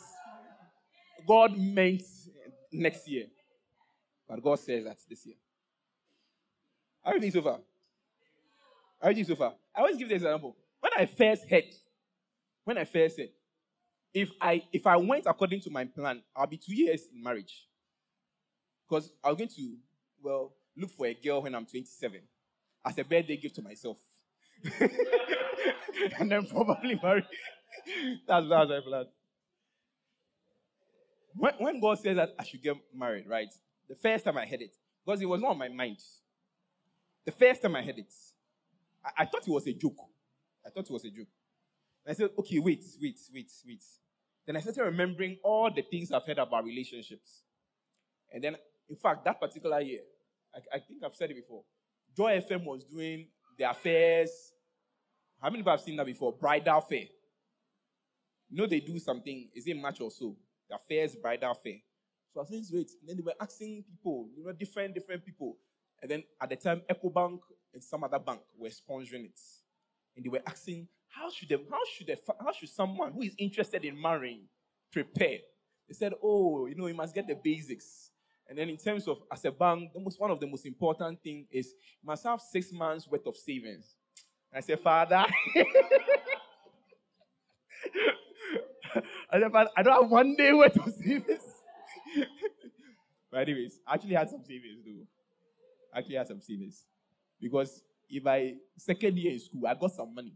[1.27, 2.03] God meant
[2.72, 3.27] next year,
[4.29, 5.37] but God says that this year.
[7.05, 7.61] Are you so far?
[9.01, 9.55] Are you so far?
[9.74, 10.57] I always give the example.
[10.81, 11.64] When I first heard,
[12.64, 13.29] when I first said,
[14.12, 17.68] if I if I went according to my plan, I'll be two years in marriage.
[18.89, 19.77] Because I was going to,
[20.22, 22.20] well, look for a girl when I'm 27
[22.85, 23.99] as a birthday gift to myself.
[26.18, 27.27] and then probably marry.
[28.27, 29.07] that's, that's my plan.
[31.35, 33.53] When, when God says that I should get married, right?
[33.89, 34.74] The first time I heard it,
[35.05, 35.99] because it was not on my mind.
[37.24, 38.12] The first time I heard it,
[39.05, 39.99] I, I thought it was a joke.
[40.64, 41.29] I thought it was a joke.
[42.09, 43.83] I said, okay, wait, wait, wait, wait.
[44.47, 47.43] Then I started remembering all the things I've heard about relationships.
[48.33, 48.57] And then,
[48.89, 50.01] in fact, that particular year,
[50.57, 51.62] I, I think I've said it before,
[52.16, 53.28] Joy FM was doing
[53.59, 54.30] the affairs.
[55.40, 56.32] How many people have seen that before?
[56.32, 57.04] Bridal fair.
[58.48, 60.36] You know they do something, is it March or so?
[60.68, 61.76] The affairs bridal fair.
[62.32, 62.90] So I was saying, wait.
[63.00, 65.57] And then they were asking people, you know, different, different people.
[66.00, 67.38] And then at the time, Ecobank
[67.74, 69.40] and some other bank were sponsoring it.
[70.16, 73.34] And they were asking, how should they, how should they, how should someone who is
[73.38, 74.42] interested in marrying
[74.92, 75.38] prepare?
[75.88, 78.11] They said, oh, you know, you must get the basics.
[78.49, 81.47] And then in terms of as a bank, most one of the most important thing
[81.51, 81.74] is
[82.05, 83.97] must have six months worth of savings.
[84.55, 85.16] I said, Father,
[89.30, 91.42] I said, Father, I don't have one day worth of savings.
[93.30, 95.07] but anyways, I actually had some savings though.
[95.92, 96.86] I actually had some savings.
[97.40, 100.34] Because if I second year in school, I got some money.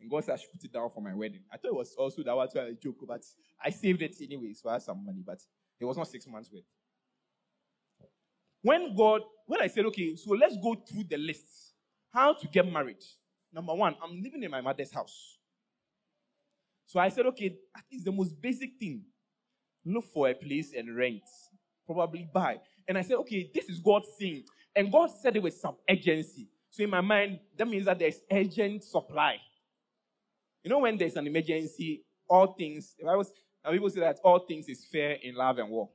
[0.00, 1.40] And God said I should put it down for my wedding.
[1.52, 3.22] I thought it was also that was a joke, but
[3.64, 5.38] I saved it anyway, so I had some money, but
[5.80, 6.64] it was not six months worth.
[8.64, 11.74] When God, when I said, okay, so let's go through the list.
[12.10, 13.04] How to get married.
[13.52, 15.36] Number one, I'm living in my mother's house.
[16.86, 19.02] So I said, okay, that is the most basic thing.
[19.84, 21.20] Look for a place and rent.
[21.84, 22.56] Probably buy.
[22.88, 24.44] And I said, okay, this is God's thing.
[24.74, 26.48] And God said it with some urgency.
[26.70, 29.36] So in my mind, that means that there's urgent supply.
[30.62, 33.30] You know, when there's an emergency, all things, if I was,
[33.70, 35.90] people say that all things is fair in love and war.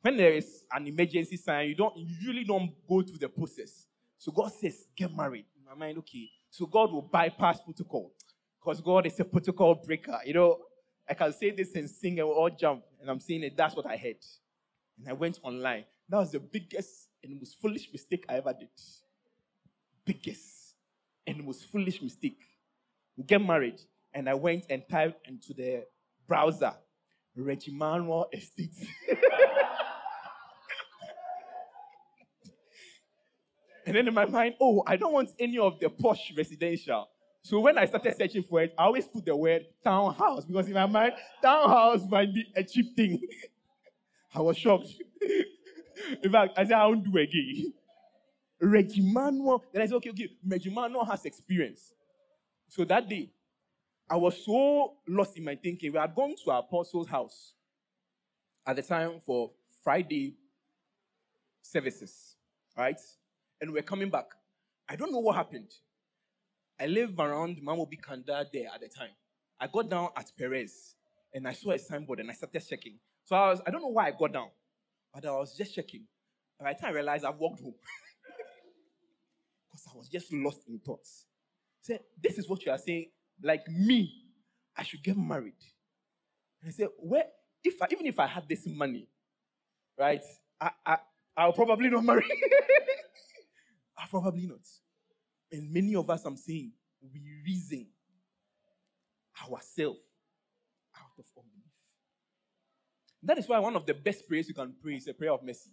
[0.00, 3.86] When there is an emergency sign, you don't you usually don't go through the process.
[4.16, 5.44] So God says, get married.
[5.56, 6.28] In my mind, okay.
[6.50, 8.12] So God will bypass protocol.
[8.60, 10.18] Because God is a protocol breaker.
[10.24, 10.58] You know,
[11.08, 12.82] I can say this and sing and we all jump.
[13.00, 14.16] And I'm saying it, that's what I heard.
[14.98, 15.84] And I went online.
[16.08, 18.68] That was the biggest and most foolish mistake I ever did.
[20.04, 20.74] Biggest
[21.26, 22.40] and most foolish mistake.
[23.16, 23.80] We get married,
[24.14, 25.84] and I went and typed into the
[26.26, 26.72] browser
[27.36, 28.74] Regimanuel Estate.
[33.88, 37.08] and then in my mind, oh, I don't want any of the posh residential.
[37.40, 40.74] So when I started searching for it, I always put the word townhouse because in
[40.74, 43.18] my mind, townhouse might be a cheap thing.
[44.34, 44.90] I was shocked.
[46.22, 47.72] in fact, I said, I won't do again.
[48.62, 49.62] Regimanuel.
[49.72, 51.94] Then I said, okay, okay, Regimanuel has experience.
[52.68, 53.30] So that day,
[54.10, 55.94] I was so lost in my thinking.
[55.94, 57.54] We had gone to our apostle's house
[58.66, 59.50] at the time for
[59.82, 60.36] Friday
[61.62, 62.36] services,
[62.76, 63.00] right?
[63.60, 64.26] And we're coming back.
[64.88, 65.70] I don't know what happened.
[66.80, 69.10] I live around Mamobi Kanda there at the time.
[69.60, 70.94] I got down at Perez
[71.34, 72.98] and I saw a signboard and I started checking.
[73.24, 74.48] So I was, I don't know why I got down,
[75.12, 76.04] but I was just checking.
[76.60, 77.74] By the time I realized I've walked home.
[79.70, 81.26] Because I was just lost in thoughts.
[81.82, 83.10] Say, this is what you are saying.
[83.42, 84.10] Like me,
[84.76, 85.60] I should get married.
[86.62, 87.24] And I said, where
[87.62, 89.08] if I, even if I had this money,
[89.98, 90.24] right,
[90.60, 90.96] I, I
[91.36, 92.24] I'll probably not marry.
[94.10, 94.66] Probably not.
[95.50, 96.72] And many of us, I'm saying,
[97.02, 97.86] we reason
[99.42, 99.98] ourselves
[100.96, 101.64] out of unbelief.
[103.22, 105.42] That is why one of the best prayers you can pray is a prayer of
[105.42, 105.70] mercy.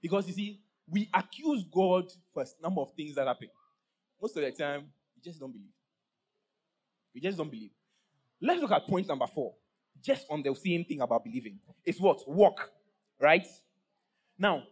[0.00, 3.48] Because you see, we accuse God for a number of things that happen.
[4.20, 5.72] Most of the time, we just don't believe.
[7.14, 7.70] We just don't believe.
[8.40, 9.54] Let's look at point number four.
[10.00, 11.58] Just on the same thing about believing.
[11.84, 12.20] It's what?
[12.28, 12.70] Walk.
[13.20, 13.46] Right?
[14.38, 14.62] Now,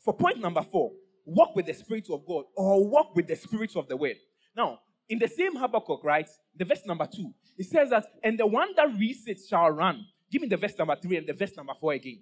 [0.00, 0.92] for point number four,
[1.26, 4.16] walk with the Spirit of God or walk with the Spirit of the Word.
[4.56, 8.46] Now, in the same Habakkuk, right, the verse number two, it says that, and the
[8.46, 10.04] one that reads it shall run.
[10.30, 12.20] Give me the verse number three and the verse number four again.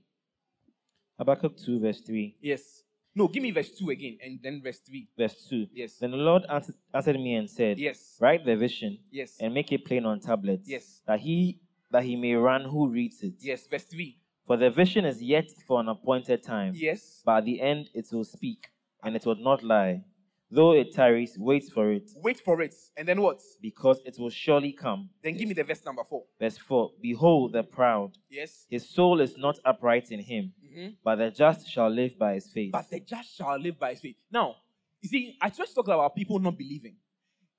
[1.19, 2.37] Habakkuk 2, verse 3.
[2.41, 2.83] Yes.
[3.15, 5.09] No, give me verse 2 again and then verse 3.
[5.17, 5.69] Verse 2.
[5.73, 5.99] Yes.
[6.01, 8.17] Then the Lord answered, answered me and said, Yes.
[8.21, 9.37] Write the vision Yes.
[9.41, 11.03] and make it plain on tablets, Yes.
[11.07, 11.61] that he
[11.93, 13.35] that he may run who reads it.
[13.41, 13.69] Yes.
[13.69, 14.19] Verse 3.
[14.45, 17.23] For the vision is yet for an appointed time, Yes.
[17.25, 18.67] but at the end it will speak,
[19.05, 20.03] and it will not lie.
[20.51, 22.75] Though it tarries, wait for it, Wait for it.
[22.97, 23.41] And then what?
[23.61, 25.11] because it will surely come.
[25.23, 26.23] Then give me the verse number 4.
[26.39, 28.67] Verse 4 Behold the proud, Yes.
[28.71, 32.47] his soul is not upright in him, hmm but the just shall live by his
[32.53, 32.73] faith.
[32.73, 34.17] But the just shall live by his faith.
[34.31, 34.57] Now,
[35.01, 36.97] you see, I just talk about people not believing.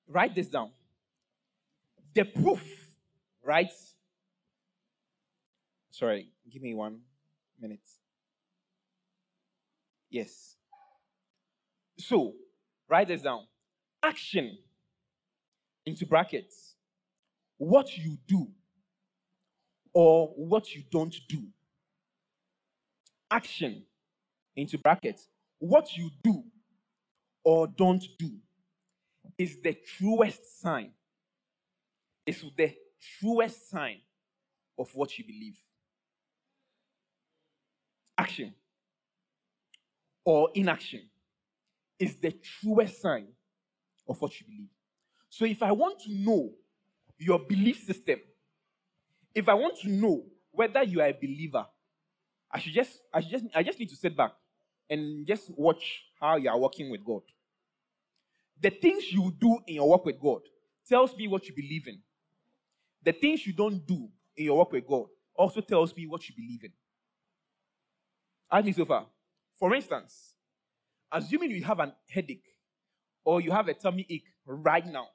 [0.07, 0.71] Write this down.
[2.13, 2.63] The proof,
[3.43, 3.71] right?
[5.91, 7.01] Sorry, give me one
[7.59, 7.81] minute.
[10.09, 10.54] Yes.
[11.97, 12.33] So,
[12.89, 13.45] write this down.
[14.03, 14.57] Action
[15.85, 16.75] into brackets.
[17.57, 18.47] What you do
[19.93, 21.43] or what you don't do.
[23.31, 23.83] Action
[24.55, 25.29] into brackets.
[25.59, 26.43] What you do
[27.43, 28.31] or don't do
[29.37, 30.91] is the truest sign.
[32.25, 32.73] It's the
[33.19, 33.97] truest sign
[34.77, 35.57] of what you believe.
[38.17, 38.53] Action
[40.25, 41.01] or inaction
[41.99, 43.27] is the truest sign
[44.07, 44.69] of what you believe.
[45.29, 46.51] So if I want to know
[47.17, 48.19] your belief system,
[49.33, 51.65] if I want to know whether you are a believer,
[52.51, 54.31] I should just I should just I just need to sit back
[54.89, 57.21] and just watch how you are working with God.
[58.61, 60.41] The things you do in your work with God
[60.87, 61.99] tells me what you believe in.
[63.03, 66.35] The things you don't do in your work with God also tells me what you
[66.35, 66.71] believe in.
[68.51, 69.07] Ask me so far.
[69.59, 70.34] For instance,
[71.15, 72.45] assuming you have an headache
[73.23, 75.07] or you have a tummy ache right now,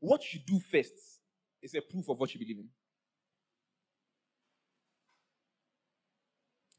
[0.00, 0.94] what you do first
[1.62, 2.64] is a proof of what you believe in.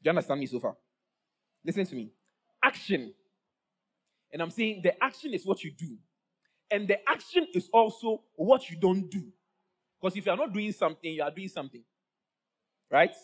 [0.02, 0.76] Do you understand me so far?
[1.64, 2.10] Listen to me.
[2.62, 3.12] Action
[4.32, 5.96] And I'm saying the action is what you do.
[6.70, 9.24] And the action is also what you don't do.
[10.00, 11.82] Because if you are not doing something, you are doing something.
[12.90, 13.14] Right?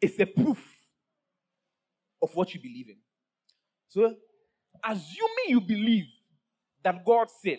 [0.00, 0.64] It's a proof
[2.22, 2.96] of what you believe in.
[3.88, 4.14] So,
[4.84, 6.06] assuming you believe
[6.82, 7.58] that God said,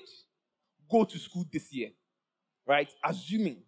[0.90, 1.90] go to school this year,
[2.66, 2.92] right?
[3.04, 3.64] Assuming.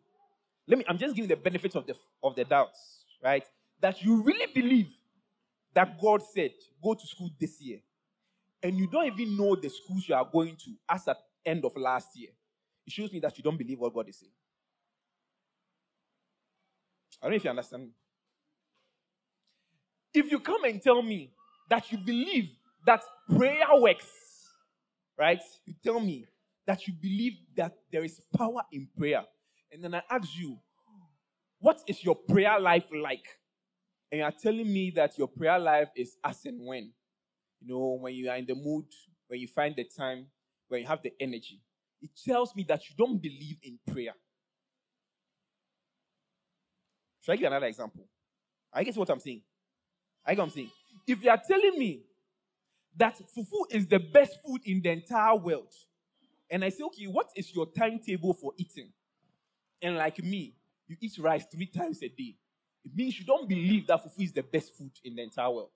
[0.68, 3.44] Let me, I'm just giving the benefit of the of the doubts, right?
[3.82, 4.90] That you really believe
[5.74, 6.52] that God said,
[6.84, 7.80] go to school this year.
[8.62, 11.76] And you don't even know the schools you are going to as at end of
[11.78, 12.30] last year.
[12.86, 14.32] It shows me that you don't believe what God is saying.
[17.22, 17.90] I don't know if you understand.
[20.14, 21.32] If you come and tell me
[21.70, 22.50] that you believe
[22.86, 24.08] that prayer works,
[25.18, 25.42] right?
[25.66, 26.26] You tell me
[26.66, 29.24] that you believe that there is power in prayer.
[29.72, 30.58] And then I ask you,
[31.60, 33.26] what is your prayer life like?
[34.12, 36.92] And you're telling me that your prayer life is as and when.
[37.62, 38.86] You know, when you are in the mood,
[39.28, 40.28] when you find the time,
[40.70, 41.62] when you have the energy.
[42.02, 44.14] It tells me that you don't believe in prayer.
[47.22, 48.08] Should I give another example?
[48.74, 49.42] I guess what I'm saying.
[50.26, 50.72] I get what I'm saying.
[51.10, 52.04] If you are telling me
[52.96, 55.74] that fufu is the best food in the entire world,
[56.52, 58.92] and I say, okay, what is your timetable for eating?
[59.82, 60.54] And like me,
[60.88, 62.36] you eat rice three times a day.
[62.86, 65.72] It means you don't believe that fufu is the best food in the entire world.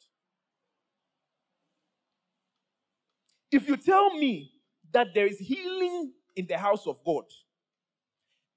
[3.52, 4.52] If you tell me
[4.92, 7.26] that there is healing in the house of God,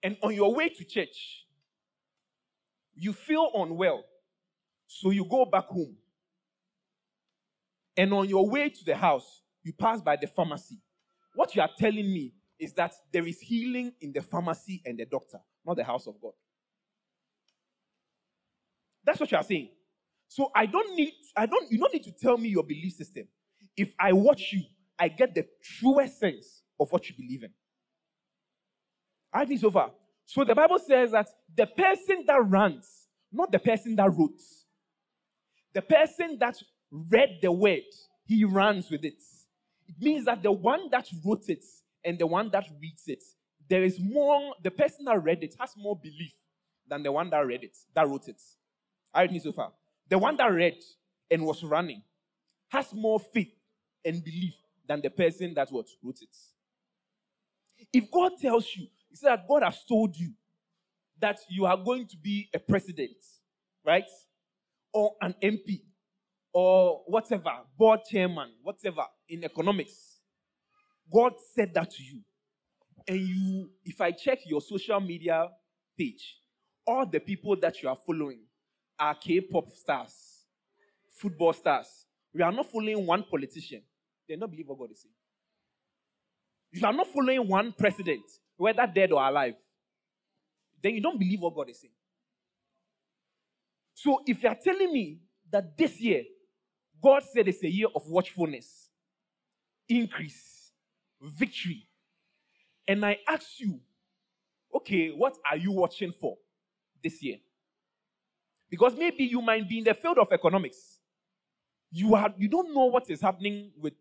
[0.03, 1.47] and on your way to church,
[2.95, 4.05] you feel unwell,
[4.87, 5.97] so you go back home.
[7.97, 10.79] And on your way to the house, you pass by the pharmacy.
[11.35, 15.05] What you are telling me is that there is healing in the pharmacy and the
[15.05, 16.33] doctor, not the house of God.
[19.05, 19.71] That's what you are saying.
[20.29, 23.29] So I don't need, I don't, you don't need to tell me your belief system.
[23.77, 24.63] If I watch you,
[24.99, 27.51] I get the truest sense of what you believe in.
[29.33, 29.91] I think so far.
[30.25, 34.41] So the Bible says that the person that runs, not the person that wrote,
[35.75, 36.57] the person that
[37.11, 37.83] read the word,
[38.25, 39.23] he runs with it.
[39.89, 41.65] It means that the one that wrote it
[42.05, 43.23] and the one that reads it,
[43.69, 46.35] there is more, the person that read it has more belief
[46.89, 48.41] than the one that read it, that wrote it.
[49.13, 49.73] I read me so far.
[50.09, 50.79] The one that read
[51.31, 52.03] and was running
[52.69, 53.53] has more faith
[54.05, 54.55] and belief
[54.87, 56.37] than the person that what wrote it.
[57.93, 60.31] If God tells you, He said that God has told you
[61.21, 63.17] that you are going to be a president,
[63.85, 64.05] right?
[64.93, 65.83] Or an MP,
[66.59, 70.21] or whatever, board chairman, whatever, in economics.
[71.13, 72.21] God said that to you.
[73.07, 75.51] And you, if I check your social media
[75.99, 76.39] page,
[76.87, 78.41] all the people that you are following
[78.99, 80.47] are K pop stars,
[81.11, 82.07] football stars.
[82.33, 83.83] We are not following one politician.
[84.27, 85.13] They don't believe what God is saying.
[86.73, 88.25] You are not following one president,
[88.57, 89.57] whether dead or alive.
[90.83, 91.93] Then you don't believe what God is saying.
[93.93, 95.19] So if you are telling me
[95.53, 96.23] that this year,
[97.03, 98.89] God said it's a year of watchfulness,
[99.89, 100.73] increase,
[101.21, 101.87] victory,
[102.89, 103.81] and I ask you,
[104.75, 106.37] okay, what are you watching for
[107.03, 107.37] this year?
[108.71, 111.01] Because maybe you might be in the field of economics.
[111.91, 113.95] You, are, you don't know what is happening with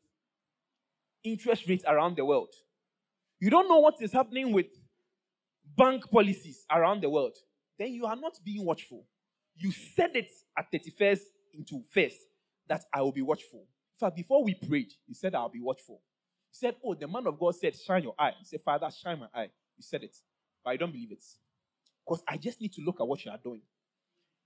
[1.23, 2.53] interest rates around the world.
[3.39, 4.67] You don't know what is happening with
[5.77, 7.37] bank policies around the world.
[7.77, 9.05] Then you are not being watchful.
[9.55, 11.21] You said it at 31st
[11.53, 12.17] into first
[12.68, 13.59] that I will be watchful.
[13.59, 16.01] In fact, before we prayed, he said I'll be watchful.
[16.51, 18.34] He said, Oh, the man of God said, Shine your eye.
[18.39, 19.49] He said, Father, shine my eye.
[19.78, 20.16] You said it.
[20.63, 21.24] But I don't believe it.
[22.05, 23.61] Because I just need to look at what you are doing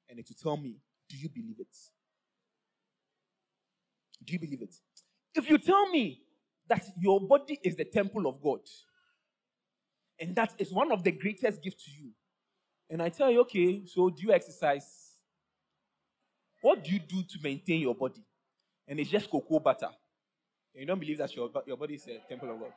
[0.09, 0.77] and to tell me,
[1.09, 1.75] do you believe it?
[4.23, 4.75] Do you believe it?
[5.35, 6.21] If you tell me
[6.67, 8.61] that your body is the temple of God,
[10.19, 12.11] and that is one of the greatest gifts to you,
[12.89, 15.08] and I tell you, okay, so do you exercise?
[16.61, 18.23] What do you do to maintain your body?
[18.87, 19.89] And it's just cocoa butter.
[20.73, 22.73] And you don't believe that your, your body is a temple of God.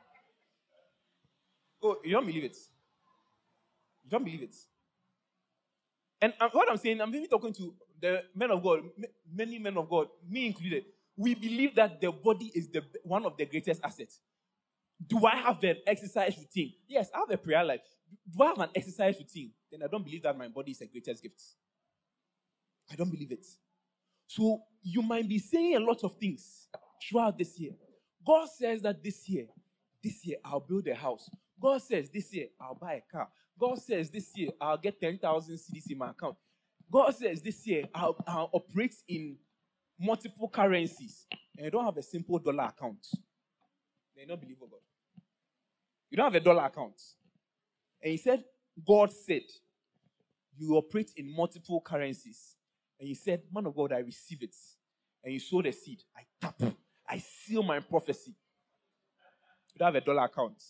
[1.81, 2.57] Oh, you don't believe it.
[4.03, 4.55] You don't believe it.
[6.21, 8.79] And uh, what I'm saying, I'm really talking to the men of God,
[9.33, 10.85] many men of God, me included.
[11.17, 14.19] We believe that the body is the one of the greatest assets.
[15.05, 16.73] Do I have an exercise routine?
[16.87, 17.81] Yes, I have a prayer life.
[18.29, 19.51] Do I have an exercise routine?
[19.69, 21.41] Then I don't believe that my body is the greatest gift.
[22.91, 23.45] I don't believe it.
[24.35, 26.67] So you might be saying a lot of things
[27.07, 27.73] throughout this year.
[28.25, 29.45] God says that this year,
[30.03, 31.29] this year I'll build a house.
[31.61, 33.27] God says this year I'll buy a car.
[33.59, 36.35] God says this year I'll get 10,000 cedis in my account.
[36.91, 39.37] God says this year I'll, I'll operate in
[39.99, 43.05] multiple currencies and I don't have a simple dollar account.
[44.15, 44.69] They don't believe God.
[46.09, 46.99] You don't have a dollar account.
[48.01, 48.43] And he said,
[48.83, 49.43] God said,
[50.57, 52.55] you operate in multiple currencies.
[53.03, 54.55] And he said, Man of God, I receive it.
[55.21, 56.01] And you sow the seed.
[56.15, 56.55] I tap.
[57.05, 58.33] I seal my prophecy.
[59.73, 60.63] You don't have a dollar account.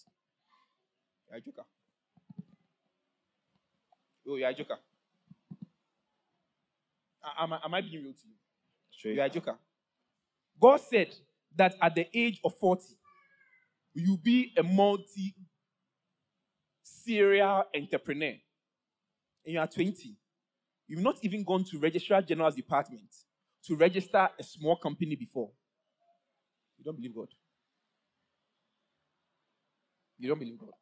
[1.30, 1.62] You're a joker.
[4.28, 4.80] Oh, you're a joker.
[7.38, 8.36] Am I, am I being real to you?
[8.90, 9.12] Sure.
[9.12, 9.56] You're a joker.
[10.60, 11.14] God said
[11.56, 12.82] that at the age of 40,
[13.94, 15.36] you'll be a multi
[16.82, 18.34] serial entrepreneur.
[19.46, 20.18] And you are 20.
[20.88, 23.10] You've not even gone to Registrar General's department
[23.66, 25.50] to register a small company before.
[26.78, 27.30] You don't believe God.
[30.20, 30.74] You don't believe God.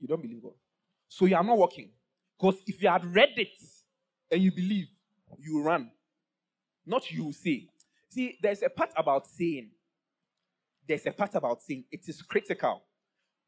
[0.00, 0.54] You don't believe God.
[1.08, 1.90] So you are not working.
[2.38, 3.48] Because if you had read it
[4.30, 4.86] and you believe,
[5.38, 5.90] you run.
[6.86, 7.68] Not you say.
[8.10, 9.70] See, there's a part about saying.
[10.86, 11.84] There's a part about saying.
[11.90, 12.82] It is critical.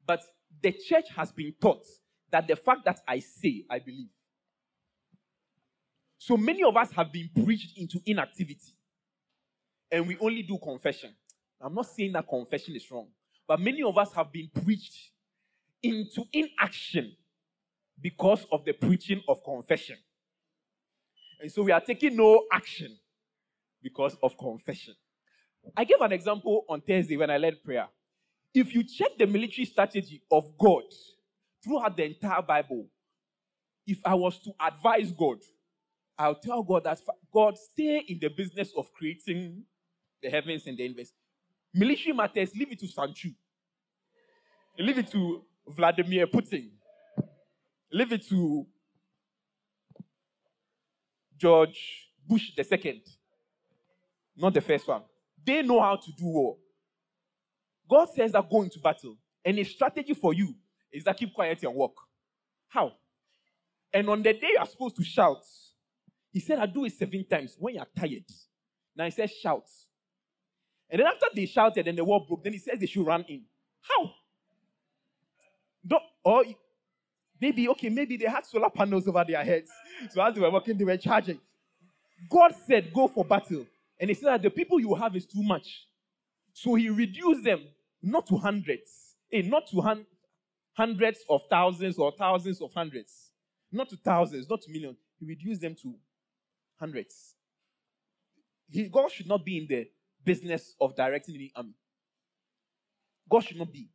[0.07, 0.22] But
[0.62, 1.85] the church has been taught
[2.31, 4.09] that the fact that I say, I believe.
[6.19, 8.75] So many of us have been preached into inactivity.
[9.91, 11.14] And we only do confession.
[11.61, 13.09] I'm not saying that confession is wrong,
[13.47, 15.11] but many of us have been preached
[15.83, 17.12] into inaction
[18.01, 19.97] because of the preaching of confession.
[21.41, 22.97] And so we are taking no action
[23.83, 24.95] because of confession.
[25.77, 27.89] I gave an example on Thursday when I led prayer.
[28.55, 30.85] If you check the military strategy of God
[31.62, 32.87] throughout the entire Bible,
[33.87, 35.39] if I was to advise God,
[36.19, 37.01] I'll tell God that
[37.33, 39.64] God stay in the business of creating
[40.23, 41.12] the heavens and the universe.
[41.75, 43.31] Military matters, leave it to Sun Tzu.
[44.79, 46.71] Leave it to Vladimir Putin.
[47.93, 48.67] Leave it to
[51.37, 53.01] George Bush the second.
[54.37, 55.03] Not the first one.
[55.45, 56.57] They know how to do war.
[57.89, 59.17] God says that go into battle.
[59.45, 60.55] And his strategy for you
[60.93, 61.95] is that keep quiet and walk.
[62.69, 62.93] How?
[63.93, 65.45] And on the day you are supposed to shout,
[66.37, 68.26] he said, I do it seven times when you are tired.
[68.95, 69.70] Now he says, shout.
[70.91, 73.24] And then after they shouted and the wall broke, then he says they should run
[73.26, 73.45] in.
[73.80, 74.11] How?
[75.87, 76.45] Don't, or
[77.41, 79.70] maybe, okay, maybe they had solar panels over their heads.
[80.11, 81.41] So as they were walking, they were charging.
[82.28, 83.64] God said, go for battle.
[83.99, 85.87] And he said that the people you have is too much.
[86.53, 87.62] So he reduced them
[88.03, 90.05] not to hundreds, eh, not to hun-
[90.74, 93.30] hundreds of thousands or thousands of hundreds,
[93.72, 94.99] not to thousands, not to millions.
[95.18, 95.95] He reduced them to
[96.79, 97.35] hundreds.
[98.68, 99.89] He, God should not be in the
[100.24, 101.74] business of directing the army.
[103.31, 103.91] God should not be.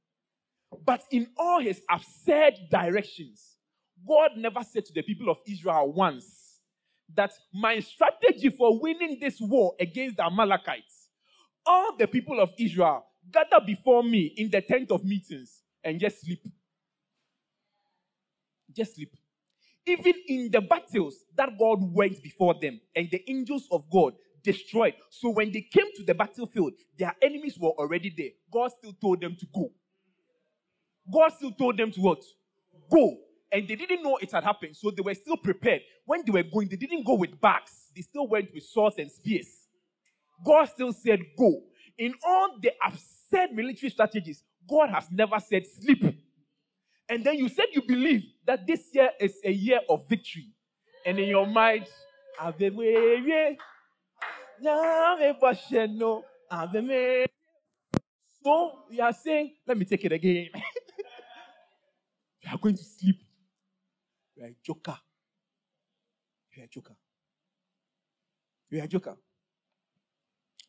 [0.85, 3.57] But in all his absurd directions,
[4.07, 6.59] God never said to the people of Israel once
[7.13, 11.09] that my strategy for winning this war against the Amalekites,
[11.65, 16.21] all the people of Israel gather before me in the tent of meetings and just
[16.21, 16.41] sleep.
[18.73, 19.13] Just sleep.
[19.87, 24.13] Even in the battles that God went before them and the angels of God
[24.43, 24.93] destroyed.
[25.09, 28.29] So when they came to the battlefield, their enemies were already there.
[28.51, 29.71] God still told them to go.
[31.13, 32.23] God still told them to what?
[32.91, 33.17] Go.
[33.51, 35.81] And they didn't know it had happened, so they were still prepared.
[36.05, 39.11] When they were going, they didn't go with bags, they still went with swords and
[39.11, 39.67] spears.
[40.45, 41.63] God still said, Go.
[41.97, 46.03] In all the absurd military strategies, God has never said, Sleep.
[47.11, 50.47] And then you said you believe that this year is a year of victory.
[51.05, 51.85] And in your mind,
[58.41, 60.47] so you are saying, let me take it again.
[62.41, 63.17] you are going to sleep.
[64.37, 64.97] You are a joker.
[66.55, 66.95] You are a joker.
[68.69, 69.17] You are a joker.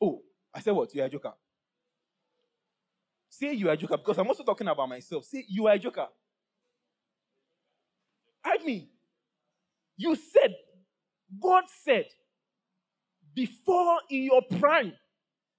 [0.00, 0.92] Oh, I said what?
[0.92, 1.34] You are a joker.
[3.30, 5.24] Say you are a joker because I'm also talking about myself.
[5.24, 6.08] Say you are a joker.
[8.44, 8.88] I mean,
[9.96, 10.54] you said,
[11.40, 12.06] God said,
[13.34, 14.92] before in your prime,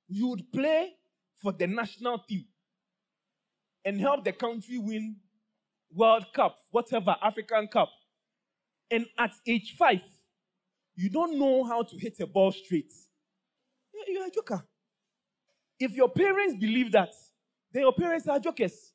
[0.08, 0.94] you would play
[1.42, 2.46] for the national team
[3.86, 5.16] and help the country win
[5.94, 7.90] World Cup, whatever, African Cup.
[8.92, 10.02] And at age five,
[10.96, 12.94] you don't know how to hit a ball straight.
[14.08, 14.64] You're a joker.
[15.80, 17.14] If your parents believe that,
[17.72, 18.92] then your parents are jokers.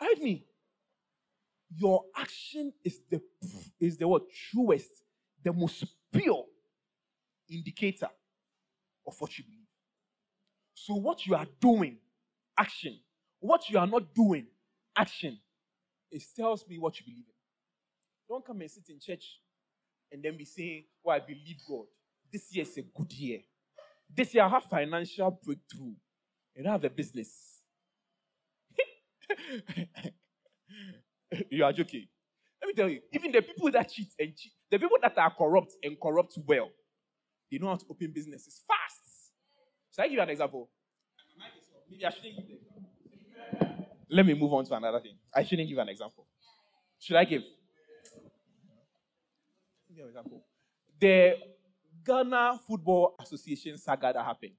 [0.00, 0.47] Hide me.
[1.74, 3.20] Your action is the
[3.80, 4.88] is the what truest,
[5.44, 6.44] the most pure
[7.50, 8.08] indicator
[9.06, 9.66] of what you believe.
[10.74, 11.98] So, what you are doing,
[12.58, 12.98] action.
[13.40, 14.46] What you are not doing,
[14.96, 15.38] action.
[16.10, 17.34] It tells me what you believe in.
[18.28, 19.40] Don't come and sit in church
[20.10, 21.86] and then be saying, Oh, I believe God.
[22.32, 23.40] This year is a good year.
[24.14, 25.94] This year I have financial breakthrough.
[26.56, 27.62] And I have a business.
[31.50, 32.06] you are joking.
[32.60, 35.30] Let me tell you, even the people that cheat and cheat, the people that are
[35.30, 36.70] corrupt and corrupt well,
[37.50, 39.32] they know how to open businesses fast.
[39.94, 40.68] Shall I give you an example?
[41.90, 43.86] Maybe I shouldn't give example.
[44.10, 45.16] Let me move on to another thing.
[45.34, 46.26] I shouldn't give an example.
[46.98, 47.42] Should I give?
[49.94, 50.44] Give an example.
[51.00, 51.34] The
[52.04, 54.52] Ghana Football Association saga that happened.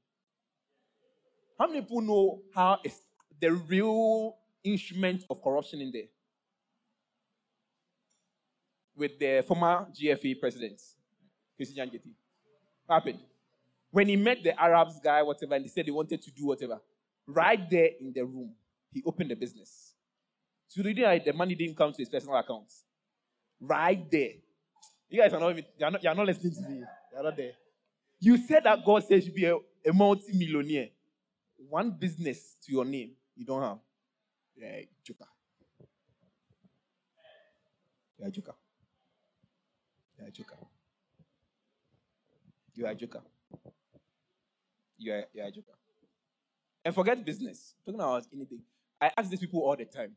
[1.57, 3.01] How many people know how is
[3.41, 6.03] the real instrument of corruption in there?
[8.95, 10.81] With the former GFA president,
[11.59, 12.13] Kwesi Nyantakyi.
[12.85, 13.19] What happened?
[13.91, 16.79] When he met the Arabs guy, whatever, and they said they wanted to do whatever,
[17.25, 18.51] right there in the room,
[18.91, 19.93] he opened the business.
[20.67, 22.83] So the, the money didn't come to his personal accounts.
[23.59, 24.33] Right there.
[25.09, 26.83] You guys are not, you're not, you're not listening to me.
[27.11, 27.53] You're not there.
[28.19, 30.89] You said that God says you be a, a multi-millionaire.
[31.69, 33.79] One business to your name, you don't have.
[34.55, 35.25] Yeah, joker.
[38.19, 38.53] You're joker.
[40.19, 40.55] You're a joker.
[42.75, 43.21] You are a joker.
[44.97, 45.71] You are, you are a joker.
[46.83, 47.73] And forget business.
[47.85, 48.61] Talking about anything.
[49.01, 50.11] I ask these people all the time.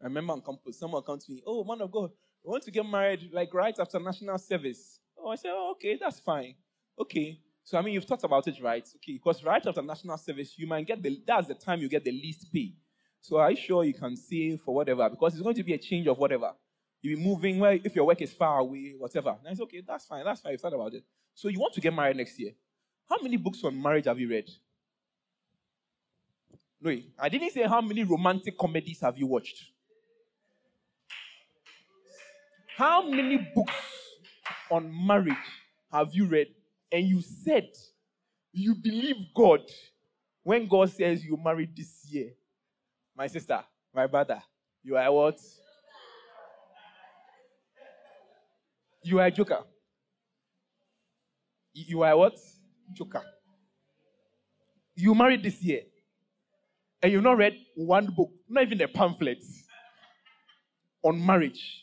[0.00, 2.10] I remember on campus, someone comes to me, oh, man of God,
[2.44, 4.98] we want to get married like right after national service.
[5.16, 6.54] Oh, I said, oh, okay, that's fine.
[6.98, 7.38] Okay.
[7.62, 8.86] So, I mean, you've thought about it, right?
[8.96, 12.04] Okay, because right after national service, you might get the, that's the time you get
[12.04, 12.74] the least pay.
[13.20, 15.08] So, are you sure you can save for whatever?
[15.08, 16.52] Because it's going to be a change of whatever.
[17.04, 19.36] You'll be moving where, if your work is far away, whatever.
[19.44, 20.52] And okay, that's fine, that's fine.
[20.52, 21.04] You've thought about it.
[21.34, 22.52] So, you want to get married next year.
[23.06, 24.48] How many books on marriage have you read?
[26.80, 29.66] No, I didn't say how many romantic comedies have you watched.
[32.74, 33.74] How many books
[34.70, 35.36] on marriage
[35.92, 36.48] have you read?
[36.90, 37.68] And you said
[38.50, 39.60] you believe God
[40.42, 42.30] when God says you married this year.
[43.14, 43.62] My sister,
[43.94, 44.42] my brother,
[44.82, 45.38] you are what?
[49.04, 49.62] You are a joker.
[51.74, 52.38] You are what?
[52.92, 53.22] Joker.
[54.96, 55.82] You married this year.
[57.02, 59.44] And you've not read one book, not even a pamphlet
[61.02, 61.82] on marriage.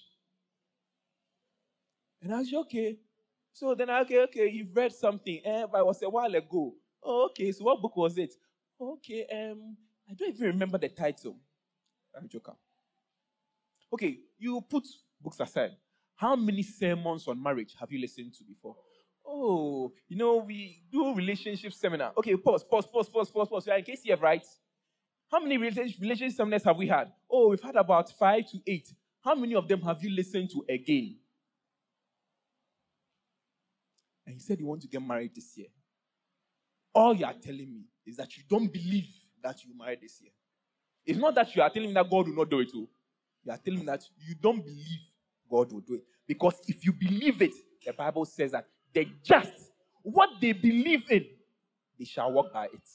[2.23, 2.97] And I said, okay.
[3.53, 5.41] So then I, okay, okay, you've read something.
[5.45, 6.73] Eh, but it was a while ago.
[7.03, 8.33] Oh, okay, so what book was it?
[8.79, 9.77] Okay, um,
[10.09, 11.37] I don't even remember the title.
[12.17, 12.53] I'm a joker.
[13.93, 14.87] Okay, you put
[15.21, 15.71] books aside.
[16.21, 18.75] How many sermons on marriage have you listened to before?
[19.25, 22.11] Oh, you know, we do relationship seminar.
[22.17, 23.67] Okay, pause, pause, pause, pause, pause, pause.
[23.67, 24.45] In case you have right.
[25.31, 27.11] How many relationship seminars have we had?
[27.29, 28.93] Oh, we've had about five to eight.
[29.23, 31.15] How many of them have you listened to again?
[34.31, 35.67] and he said he wants to get married this year.
[36.93, 39.07] All you are telling me is that you don't believe
[39.43, 40.31] that you married this year.
[41.05, 42.87] It's not that you are telling me that God will not do it too.
[43.43, 45.01] You are telling me that you don't believe
[45.51, 46.03] God will do it.
[46.27, 47.53] Because if you believe it,
[47.85, 49.51] the Bible says that the just,
[50.01, 51.25] what they believe in,
[51.99, 52.89] they shall walk by it.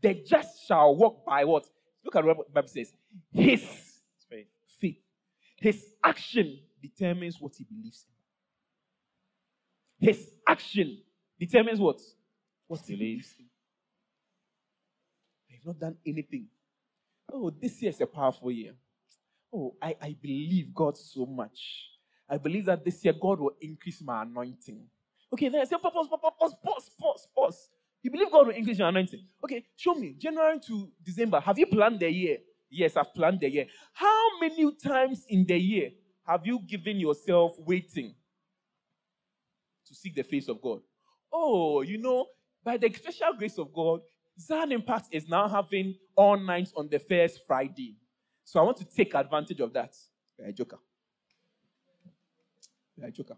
[0.00, 1.66] The just shall walk by what?
[2.04, 2.92] Look at what the Bible says.
[3.32, 3.62] His
[4.80, 4.96] faith.
[5.56, 8.06] His action determines what he believes
[10.00, 10.08] in.
[10.08, 10.98] His action
[11.38, 12.00] determines what?
[12.66, 13.44] What he believes in.
[15.52, 16.46] I've not done anything.
[17.30, 18.72] Oh, this year is a powerful year.
[19.52, 21.60] Oh, I, I believe God so much.
[22.28, 24.82] I believe that this year God will increase my anointing.
[25.32, 26.08] Okay, then I say, pause, pause,
[26.38, 27.70] pause, pause, pause, pause.
[28.02, 29.24] You believe God will increase your anointing?
[29.44, 30.14] Okay, show me.
[30.18, 32.38] January to December, have you planned the year?
[32.70, 33.66] Yes, I've planned the year.
[33.94, 35.90] How many times in the year
[36.26, 38.14] have you given yourself waiting?
[39.86, 40.80] to seek the face of God.
[41.32, 42.26] Oh, you know,
[42.64, 44.00] by the special grace of God,
[44.40, 47.96] Zion Impact is now having all nights on the first Friday.
[48.44, 49.94] So I want to take advantage of that.
[50.38, 50.78] You're a joker.
[52.96, 53.36] You're a joker.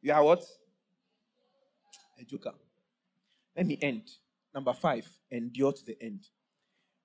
[0.00, 0.44] You are what?
[2.18, 2.52] A joker.
[3.56, 4.08] Let me end.
[4.54, 6.24] Number five, endure to the end.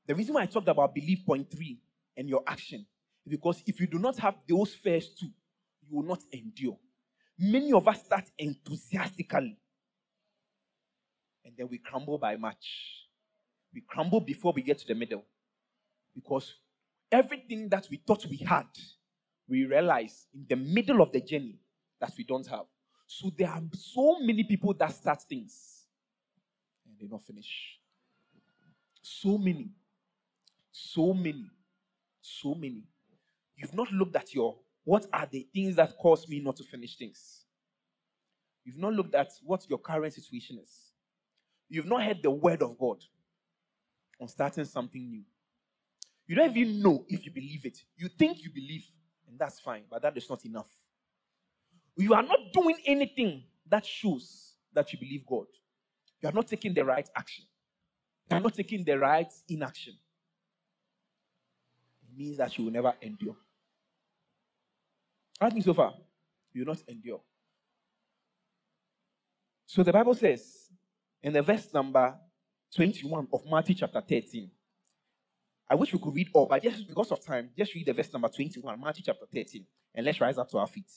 [0.08, 1.80] The reason why I talked about belief point three
[2.16, 2.86] and your action
[3.26, 5.32] is because if you do not have those first two,
[5.82, 6.78] you will not endure.
[7.38, 9.58] Many of us start enthusiastically
[11.44, 13.03] and then we crumble by much.
[13.74, 15.24] We crumble before we get to the middle
[16.14, 16.54] because
[17.12, 18.68] everything that we thought we had,
[19.48, 21.60] we realize in the middle of the journey
[22.00, 22.66] that we don't have.
[23.08, 25.86] So there are so many people that start things
[26.86, 27.80] and they don't finish.
[29.02, 29.70] So many,
[30.72, 31.50] so many,
[32.22, 32.84] so many.
[33.56, 34.56] You've not looked at your
[34.86, 37.46] what are the things that cause me not to finish things?
[38.66, 40.92] You've not looked at what your current situation is.
[41.70, 42.98] You've not heard the word of God
[44.24, 45.24] on starting something new.
[46.26, 47.84] You don't even know if you believe it.
[47.98, 48.86] You think you believe,
[49.28, 50.70] and that's fine, but that is not enough.
[51.98, 55.46] You are not doing anything that shows that you believe God.
[56.22, 57.44] You are not taking the right action.
[58.32, 59.94] You are not taking the right inaction.
[62.02, 63.36] It means that you will never endure.
[65.42, 65.94] Ask me so far.
[66.54, 67.20] You will not endure.
[69.66, 70.70] So the Bible says
[71.22, 72.16] in the verse number
[72.76, 74.50] 21 of Matthew chapter 13.
[75.70, 78.12] I wish we could read all, but just because of time, just read the verse
[78.12, 80.92] number 21, Matthew chapter 13, and let's rise up to our feet.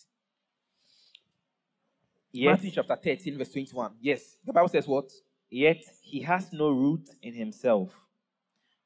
[2.33, 2.59] Yes.
[2.59, 3.93] Matthew chapter 13, verse 21.
[4.01, 4.37] Yes.
[4.45, 5.11] The Bible says what?
[5.49, 7.91] Yet he has no root in himself,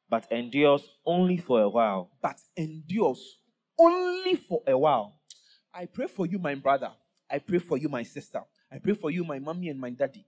[0.09, 2.11] but endures only for a while.
[2.23, 3.39] But endures
[3.79, 5.21] only for a while.
[5.73, 6.93] I pray for you, my brother.
[7.31, 8.43] I pray for you, my sister.
[8.71, 10.27] I pray for you, my mommy and my daddy,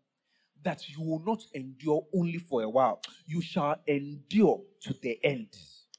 [0.62, 3.01] that you will not endure only for a while.
[3.26, 5.48] You shall endure to the end.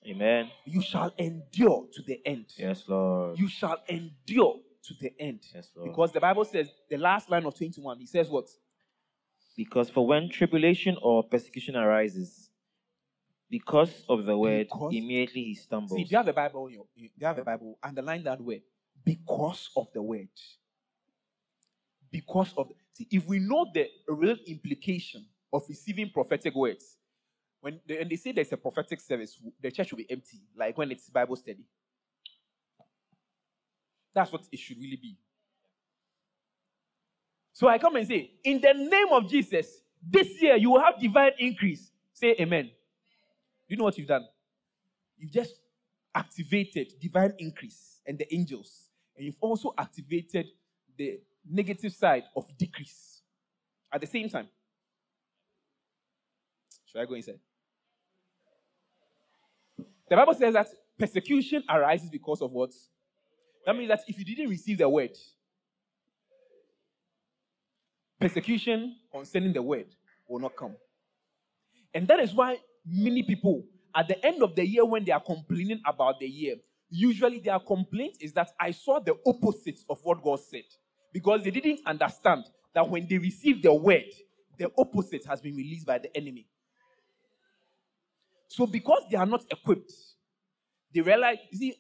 [0.06, 0.50] Amen.
[0.66, 2.46] You shall endure to the end.
[2.58, 3.40] Yes, Lord.
[3.40, 5.40] You shall endure to the end.
[5.54, 5.90] Yes, Lord.
[5.90, 8.50] Because the Bible says, the last line of 21, he says what?
[9.56, 12.50] Because for when tribulation or persecution arises,
[13.50, 15.96] because of the word, Because- immediately he stumbles.
[15.96, 18.62] See, if you have the Bible, you, you have the Bible, underline that word.
[19.06, 20.30] Because of the word.
[22.12, 26.98] Because of see, if we know the real implication of receiving prophetic words,
[27.62, 30.78] when they, and they say there's a prophetic service, the church will be empty, like
[30.78, 31.66] when it's Bible study.
[34.14, 35.18] That's what it should really be.
[37.54, 41.00] So I come and say, in the name of Jesus, this year you will have
[41.00, 41.92] divine increase.
[42.14, 42.72] Say amen.
[43.68, 44.28] You know what you've done?
[45.18, 45.56] You've just
[46.14, 50.48] activated divine increase and the angels, and you've also activated
[50.98, 53.22] the negative side of decrease
[53.92, 54.48] at the same time.
[56.86, 57.40] Should I go inside?
[60.10, 60.68] The Bible says that
[60.98, 62.72] persecution arises because of what?
[63.66, 65.18] That means that if you didn't receive the word,
[68.20, 69.88] persecution concerning the word
[70.28, 70.76] will not come.
[71.94, 73.64] And that is why many people,
[73.96, 76.56] at the end of the year, when they are complaining about the year,
[76.90, 80.64] usually their complaint is that I saw the opposite of what God said.
[81.14, 84.04] Because they didn't understand that when they received the word,
[84.58, 86.48] the opposite has been released by the enemy.
[88.48, 89.94] So, because they are not equipped,
[90.94, 91.76] they realize, you see,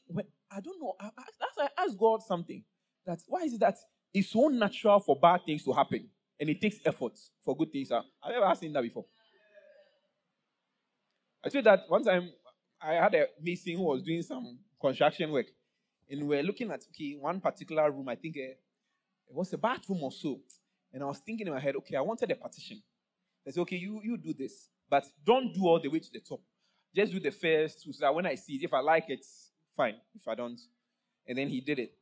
[0.51, 2.63] I don't know, I, I, that's why I asked God something.
[3.05, 3.77] That why is it that
[4.13, 6.07] it's so natural for bad things to happen
[6.39, 7.89] and it takes effort for good things?
[7.89, 9.05] Have you ever asked him that before?
[11.45, 12.31] I told that one time
[12.81, 15.47] I had a mason who was doing some construction work,
[16.09, 18.09] and we're looking at okay, one particular room.
[18.09, 18.53] I think uh,
[19.33, 20.39] it was a bathroom or so,
[20.93, 22.81] and I was thinking in my head, okay, I wanted a partition.
[23.47, 26.19] I said, okay, you you do this, but don't do all the way to the
[26.19, 26.39] top.
[26.95, 29.25] Just do the first two, so that when I see it, if I like it,
[29.75, 29.95] fine.
[30.15, 30.59] If I don't,
[31.27, 31.93] and then he did it.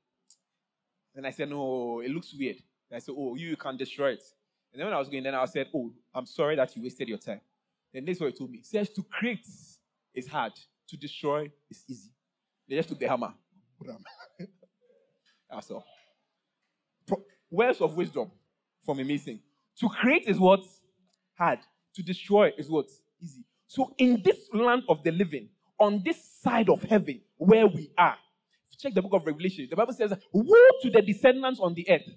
[1.16, 2.58] And I said, no, it looks weird.
[2.90, 4.24] And I said, oh, you can't destroy it.
[4.74, 7.08] And then when I was going, then I said, oh, I'm sorry that you wasted
[7.08, 7.41] your time.
[7.94, 8.62] Then this is what he told me.
[8.62, 9.48] Says to create
[10.14, 10.53] is hard,
[10.90, 12.12] to destroy is easy.
[12.68, 13.34] They just took the hammer.
[15.49, 15.86] That's all.
[17.50, 18.32] Words of wisdom
[18.86, 19.40] from a missing.
[19.80, 20.62] To create is what?
[21.38, 21.60] Hard.
[21.96, 22.86] To destroy is what?
[23.22, 23.44] Easy.
[23.68, 28.18] So in this land of the living, on this side of heaven where we are,
[28.80, 29.68] check the book of Revelation.
[29.70, 32.10] The Bible says, Woe to the descendants on the earth,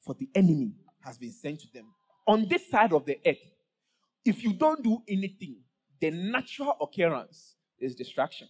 [0.00, 1.86] for the enemy has been sent to them.
[2.26, 3.38] On this side of the earth,
[4.24, 5.56] if you don't do anything,
[6.00, 8.48] the natural occurrence is distraction.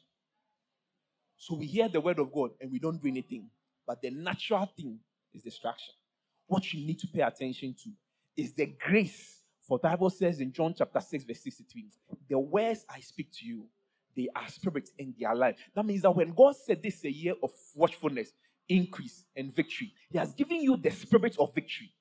[1.37, 3.49] So we hear the word of God and we don't do anything.
[3.87, 4.99] But the natural thing
[5.35, 5.95] is distraction.
[6.47, 7.91] What you need to pay attention to
[8.37, 9.43] is the grace.
[9.63, 11.87] For the Bible says in John chapter 6, verse 63,
[12.29, 13.67] the words I speak to you,
[14.17, 15.57] they are spirit and they are life.
[15.75, 18.33] That means that when God said this is a year of watchfulness,
[18.69, 21.93] increase, and victory, He has given you the spirit of victory.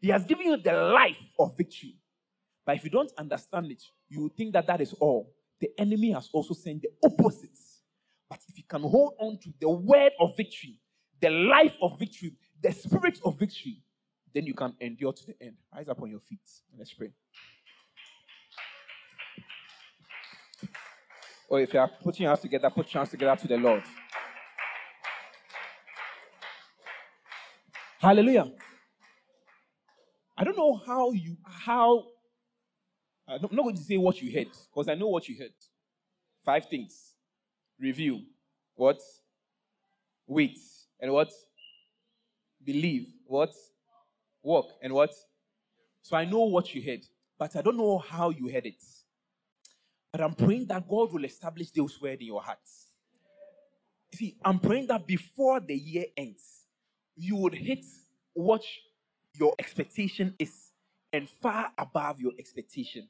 [0.00, 1.96] He has given you the life of victory.
[2.64, 5.34] But if you don't understand it, you think that that is all.
[5.60, 7.80] The enemy has also sent the opposites.
[8.28, 10.78] But if you can hold on to the word of victory,
[11.20, 13.82] the life of victory, the spirit of victory,
[14.34, 15.56] then you can endure to the end.
[15.74, 16.40] Rise up on your feet.
[16.78, 17.10] Let's pray.
[21.48, 23.82] Or if you are putting your hands together, put your hands together to the Lord.
[28.00, 28.50] Hallelujah.
[30.38, 32.04] I don't know how you how
[33.28, 35.52] I'm not going to say what you heard because I know what you heard.
[36.44, 37.14] Five things.
[37.78, 38.22] Review.
[38.74, 39.00] What?
[40.26, 40.58] Wait.
[41.00, 41.32] And what?
[42.64, 43.06] Believe.
[43.26, 43.54] What?
[44.42, 45.14] Walk and what?
[46.02, 47.04] So I know what you heard,
[47.38, 48.82] but I don't know how you heard it.
[50.12, 52.88] But I'm praying that God will establish those words in your hearts.
[54.14, 56.66] See, I'm praying that before the year ends,
[57.16, 57.84] you would hit
[58.32, 58.62] what
[59.38, 60.72] your expectation is
[61.12, 63.08] and far above your expectation.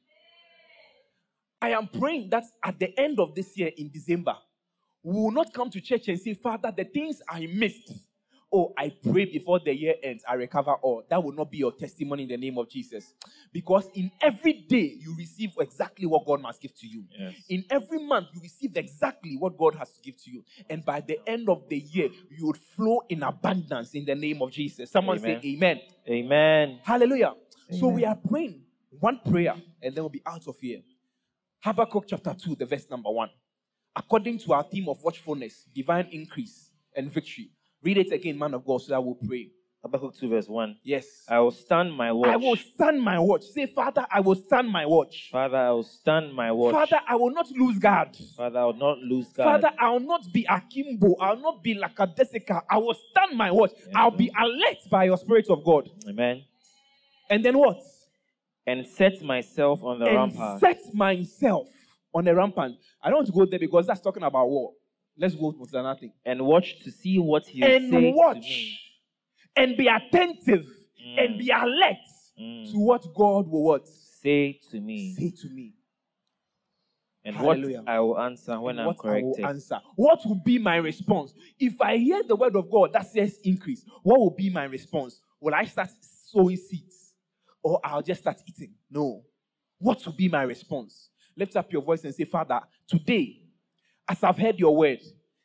[1.61, 4.35] I am praying that at the end of this year in December,
[5.03, 7.91] we will not come to church and say, Father, the things I missed,
[8.53, 11.03] oh, I pray before the year ends, I recover all.
[11.09, 13.13] That will not be your testimony in the name of Jesus.
[13.51, 17.05] Because in every day, you receive exactly what God must give to you.
[17.17, 17.33] Yes.
[17.49, 20.43] In every month, you receive exactly what God has to give to you.
[20.69, 24.41] And by the end of the year, you would flow in abundance in the name
[24.41, 24.91] of Jesus.
[24.91, 25.41] Someone Amen.
[25.41, 25.79] say, Amen.
[26.07, 26.79] Amen.
[26.83, 27.33] Hallelujah.
[27.71, 28.61] So we are praying
[28.99, 30.81] one prayer and then we'll be out of here.
[31.63, 33.29] Habakkuk chapter 2, the verse number 1.
[33.95, 37.51] According to our theme of watchfulness, divine increase, and victory.
[37.83, 39.49] Read it again, man of God, so that we'll pray.
[39.83, 40.77] Habakkuk 2, verse 1.
[40.83, 41.05] Yes.
[41.27, 42.29] I will stand my watch.
[42.29, 43.43] I will stand my watch.
[43.45, 45.29] Say, Father, I will stand my watch.
[45.31, 46.73] Father, I will stand my watch.
[46.73, 48.15] Father, I will not lose guard.
[48.37, 49.43] Father, I will not lose God.
[49.43, 51.15] Father, I will not be akimbo.
[51.19, 52.61] I will not be like a Jessica.
[52.69, 53.71] I will stand my watch.
[53.75, 55.89] Yes, I'll be alert by your Spirit of God.
[56.07, 56.43] Amen.
[57.31, 57.81] And then what?
[58.67, 60.59] And set myself on the and rampart.
[60.59, 61.67] set myself
[62.13, 62.73] on the rampart.
[63.01, 64.73] I don't want to go there because that's talking about war.
[65.17, 66.13] Let's go to another thing.
[66.25, 68.79] and watch to see what he And say watch
[69.55, 70.65] and be attentive
[71.17, 71.97] and Mm, be alert
[72.39, 72.71] mm.
[72.71, 75.15] to what God will what Say to me.
[75.15, 75.73] say to me.
[77.23, 77.79] And Hallelujah.
[77.81, 79.45] what I will answer when and I'm what I will corrected.
[79.45, 79.79] answer.
[79.95, 81.33] What will be my response?
[81.59, 85.21] If I hear the word of God that says increase, what will be my response?
[85.39, 87.13] Will I start sowing seeds?
[87.63, 88.73] Or I'll just start eating?
[88.89, 89.23] No.
[89.77, 91.09] What will be my response?
[91.37, 93.41] Lift up your voice and say, Father, today,
[94.07, 94.99] as I've heard your word,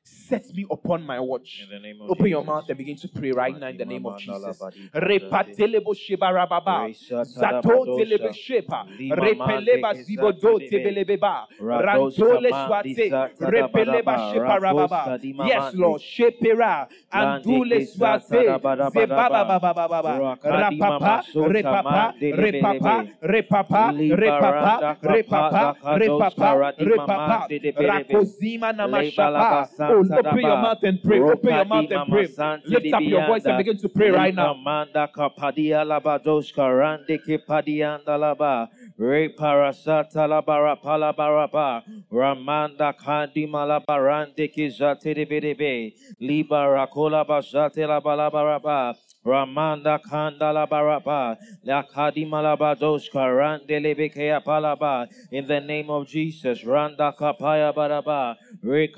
[0.06, 1.60] set me upon my watch.
[1.62, 3.84] In the name of Open your mouth and begin to pray right now in the
[3.84, 4.62] name of Jesus.
[4.62, 6.86] Mandala Repatelebo shebarababa.
[6.88, 8.86] Resha Zato telebe shepa.
[9.10, 11.46] Repeleba zibodo tebelebeba.
[11.60, 13.10] Rantole swate.
[13.40, 14.32] Repeleba Tadabadaba.
[14.32, 15.18] sheparababa.
[15.46, 16.00] Yes, Lord.
[16.02, 16.88] Shepera.
[17.12, 18.28] Andule swate.
[18.28, 18.90] Tadabadabadaba.
[18.90, 20.18] Zebabababababa.
[20.18, 21.26] Rakadima Rapapa.
[21.36, 22.14] Repapa.
[22.22, 23.10] Repapa.
[23.22, 23.94] Repapa.
[24.10, 24.76] Repapa.
[25.02, 25.76] Repapa.
[25.96, 26.72] Repapa.
[26.78, 27.48] Repapa.
[27.76, 29.68] Rakozima namashapa.
[29.96, 31.20] Oh, open your mouth and pray.
[31.20, 32.26] Open your mouth and pray.
[32.66, 34.54] Lift up your voice and begin to pray right now.
[34.54, 38.68] Likamanda kapadia labadoska rande kipadianda laba.
[38.98, 41.82] Re parasata labara palabaraba.
[42.12, 45.92] Ramanda kandi malabarande kizate debedebe.
[46.20, 48.94] Libara kola basate labalabaraba.
[49.24, 51.36] Ramanda kanda labaraba.
[51.66, 55.06] Lakadi malabadoska rande lebekea palaba.
[55.30, 56.64] In the name of Jesus.
[56.64, 58.36] Randa kapaya baraba.
[58.66, 58.88] Re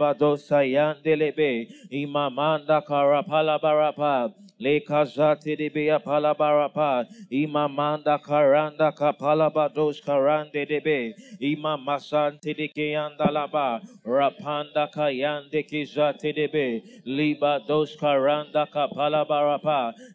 [0.00, 1.68] badosa yandelebe.
[1.92, 4.32] Imamanda karapala barapa.
[4.58, 7.04] Lekazati debea palabarapa.
[7.30, 11.12] Imamanda karanda kapala bados karande debe.
[11.42, 13.82] Imamasante de keanda.
[14.06, 16.82] Rapanda kayande kizate debe.
[17.04, 19.26] Liba dos karanda kapala.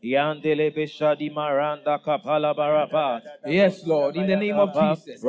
[0.04, 2.56] Yandelebe shadi maranda kapala.
[3.46, 5.24] Yes, Lord, in the name of Jesus.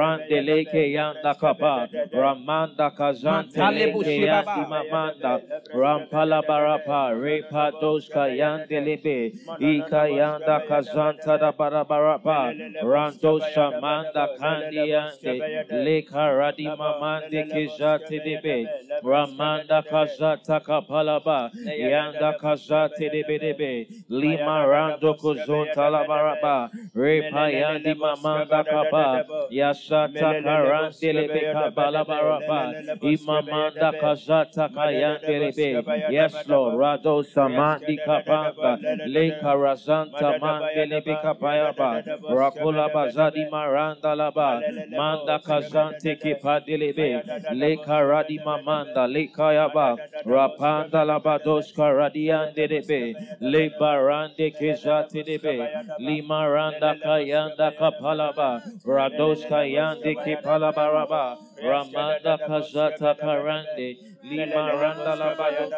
[0.00, 0.40] Kasati debe debe.
[0.40, 1.88] Liba dos karande leke yanda kapa.
[2.12, 4.56] Ramanda kazante Matalebu leke shibaba.
[4.56, 5.40] yandi mamanda.
[5.74, 7.12] Rampala barapa.
[7.14, 9.32] Repa dos kayande lebe.
[9.60, 12.54] Ika yanda kazanta da barabarapa.
[12.82, 15.40] Rando shamanda kandi yande.
[15.70, 16.32] Leka
[16.76, 18.68] mamande kizate debe.
[19.02, 21.50] Ramanda kazata kapalaba.
[21.78, 23.86] Yanda kazate debe debe.
[24.08, 26.70] Lima rando kuzonta la baraba.
[26.94, 29.24] Repa yandi mamanda kapa.
[29.50, 32.74] Yasata karande lebe kabala baraba.
[33.02, 35.84] Imamanda kazata kayande lebe.
[36.10, 36.74] Yes, Lord.
[36.78, 38.78] Rado samandi kapanga.
[39.06, 42.02] Leka razanta mande lebe kapayaba.
[42.28, 44.60] Rakula bazadi maranda laba.
[44.96, 47.22] Manda kazante kipadelebe.
[47.52, 49.06] Leka radi mamanda.
[49.08, 49.96] Leka yaba.
[50.26, 53.14] Rapanda labados karadiande debe.
[53.40, 55.68] Le barande kezate debe.
[55.98, 58.62] Lima randa kayanda kapalaba.
[58.84, 61.38] Rados kayande kipalabaraba.
[61.62, 63.98] Ramanda kazata karande.
[64.22, 65.70] Lima randa labado.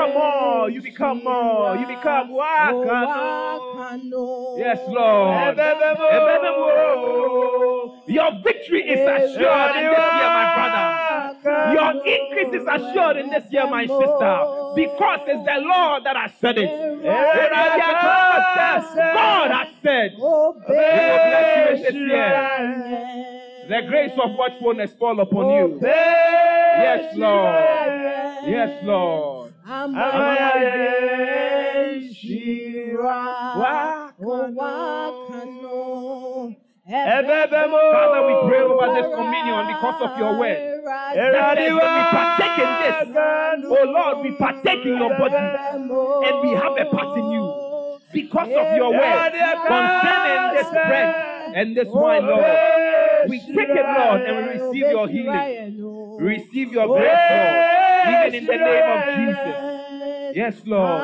[0.08, 0.70] Become more.
[0.70, 1.76] You become more.
[1.76, 4.58] You become Oh, wakano.
[4.58, 5.56] Yes, Lord.
[8.08, 11.74] Your victory is assured in this year, my brother.
[11.74, 14.44] Your increase is assured in this year, my sister,
[14.74, 16.70] because it's the Lord that has said it.
[19.14, 20.16] God has said.
[20.20, 22.34] Oh, He will bless you this year.
[23.68, 25.78] The grace of watchfulness fall upon you.
[25.82, 27.54] Yes, Lord.
[28.48, 29.37] Yes, Lord.
[37.92, 40.56] Father, we pray over this communion because of your word.
[41.14, 43.16] That we partake in this,
[43.68, 47.44] oh Lord, we partake in your body and we have a part in you
[48.12, 49.32] because of your word
[49.68, 51.14] concerning this bread
[51.56, 52.44] and this wine, Lord.
[53.28, 56.16] We take it, Lord, and we receive your healing.
[56.20, 57.77] Receive your grace, Lord,
[58.08, 60.36] even in the name of Jesus.
[60.36, 61.02] Yes, Lord.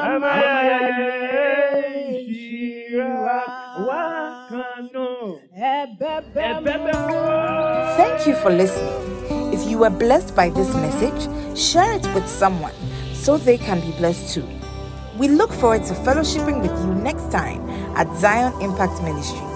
[7.97, 9.53] Thank you for listening.
[9.53, 12.75] If you were blessed by this message, share it with someone
[13.15, 14.47] so they can be blessed too.
[15.19, 19.54] We look forward to fellowshipping with you next time at Zion Impact Ministry.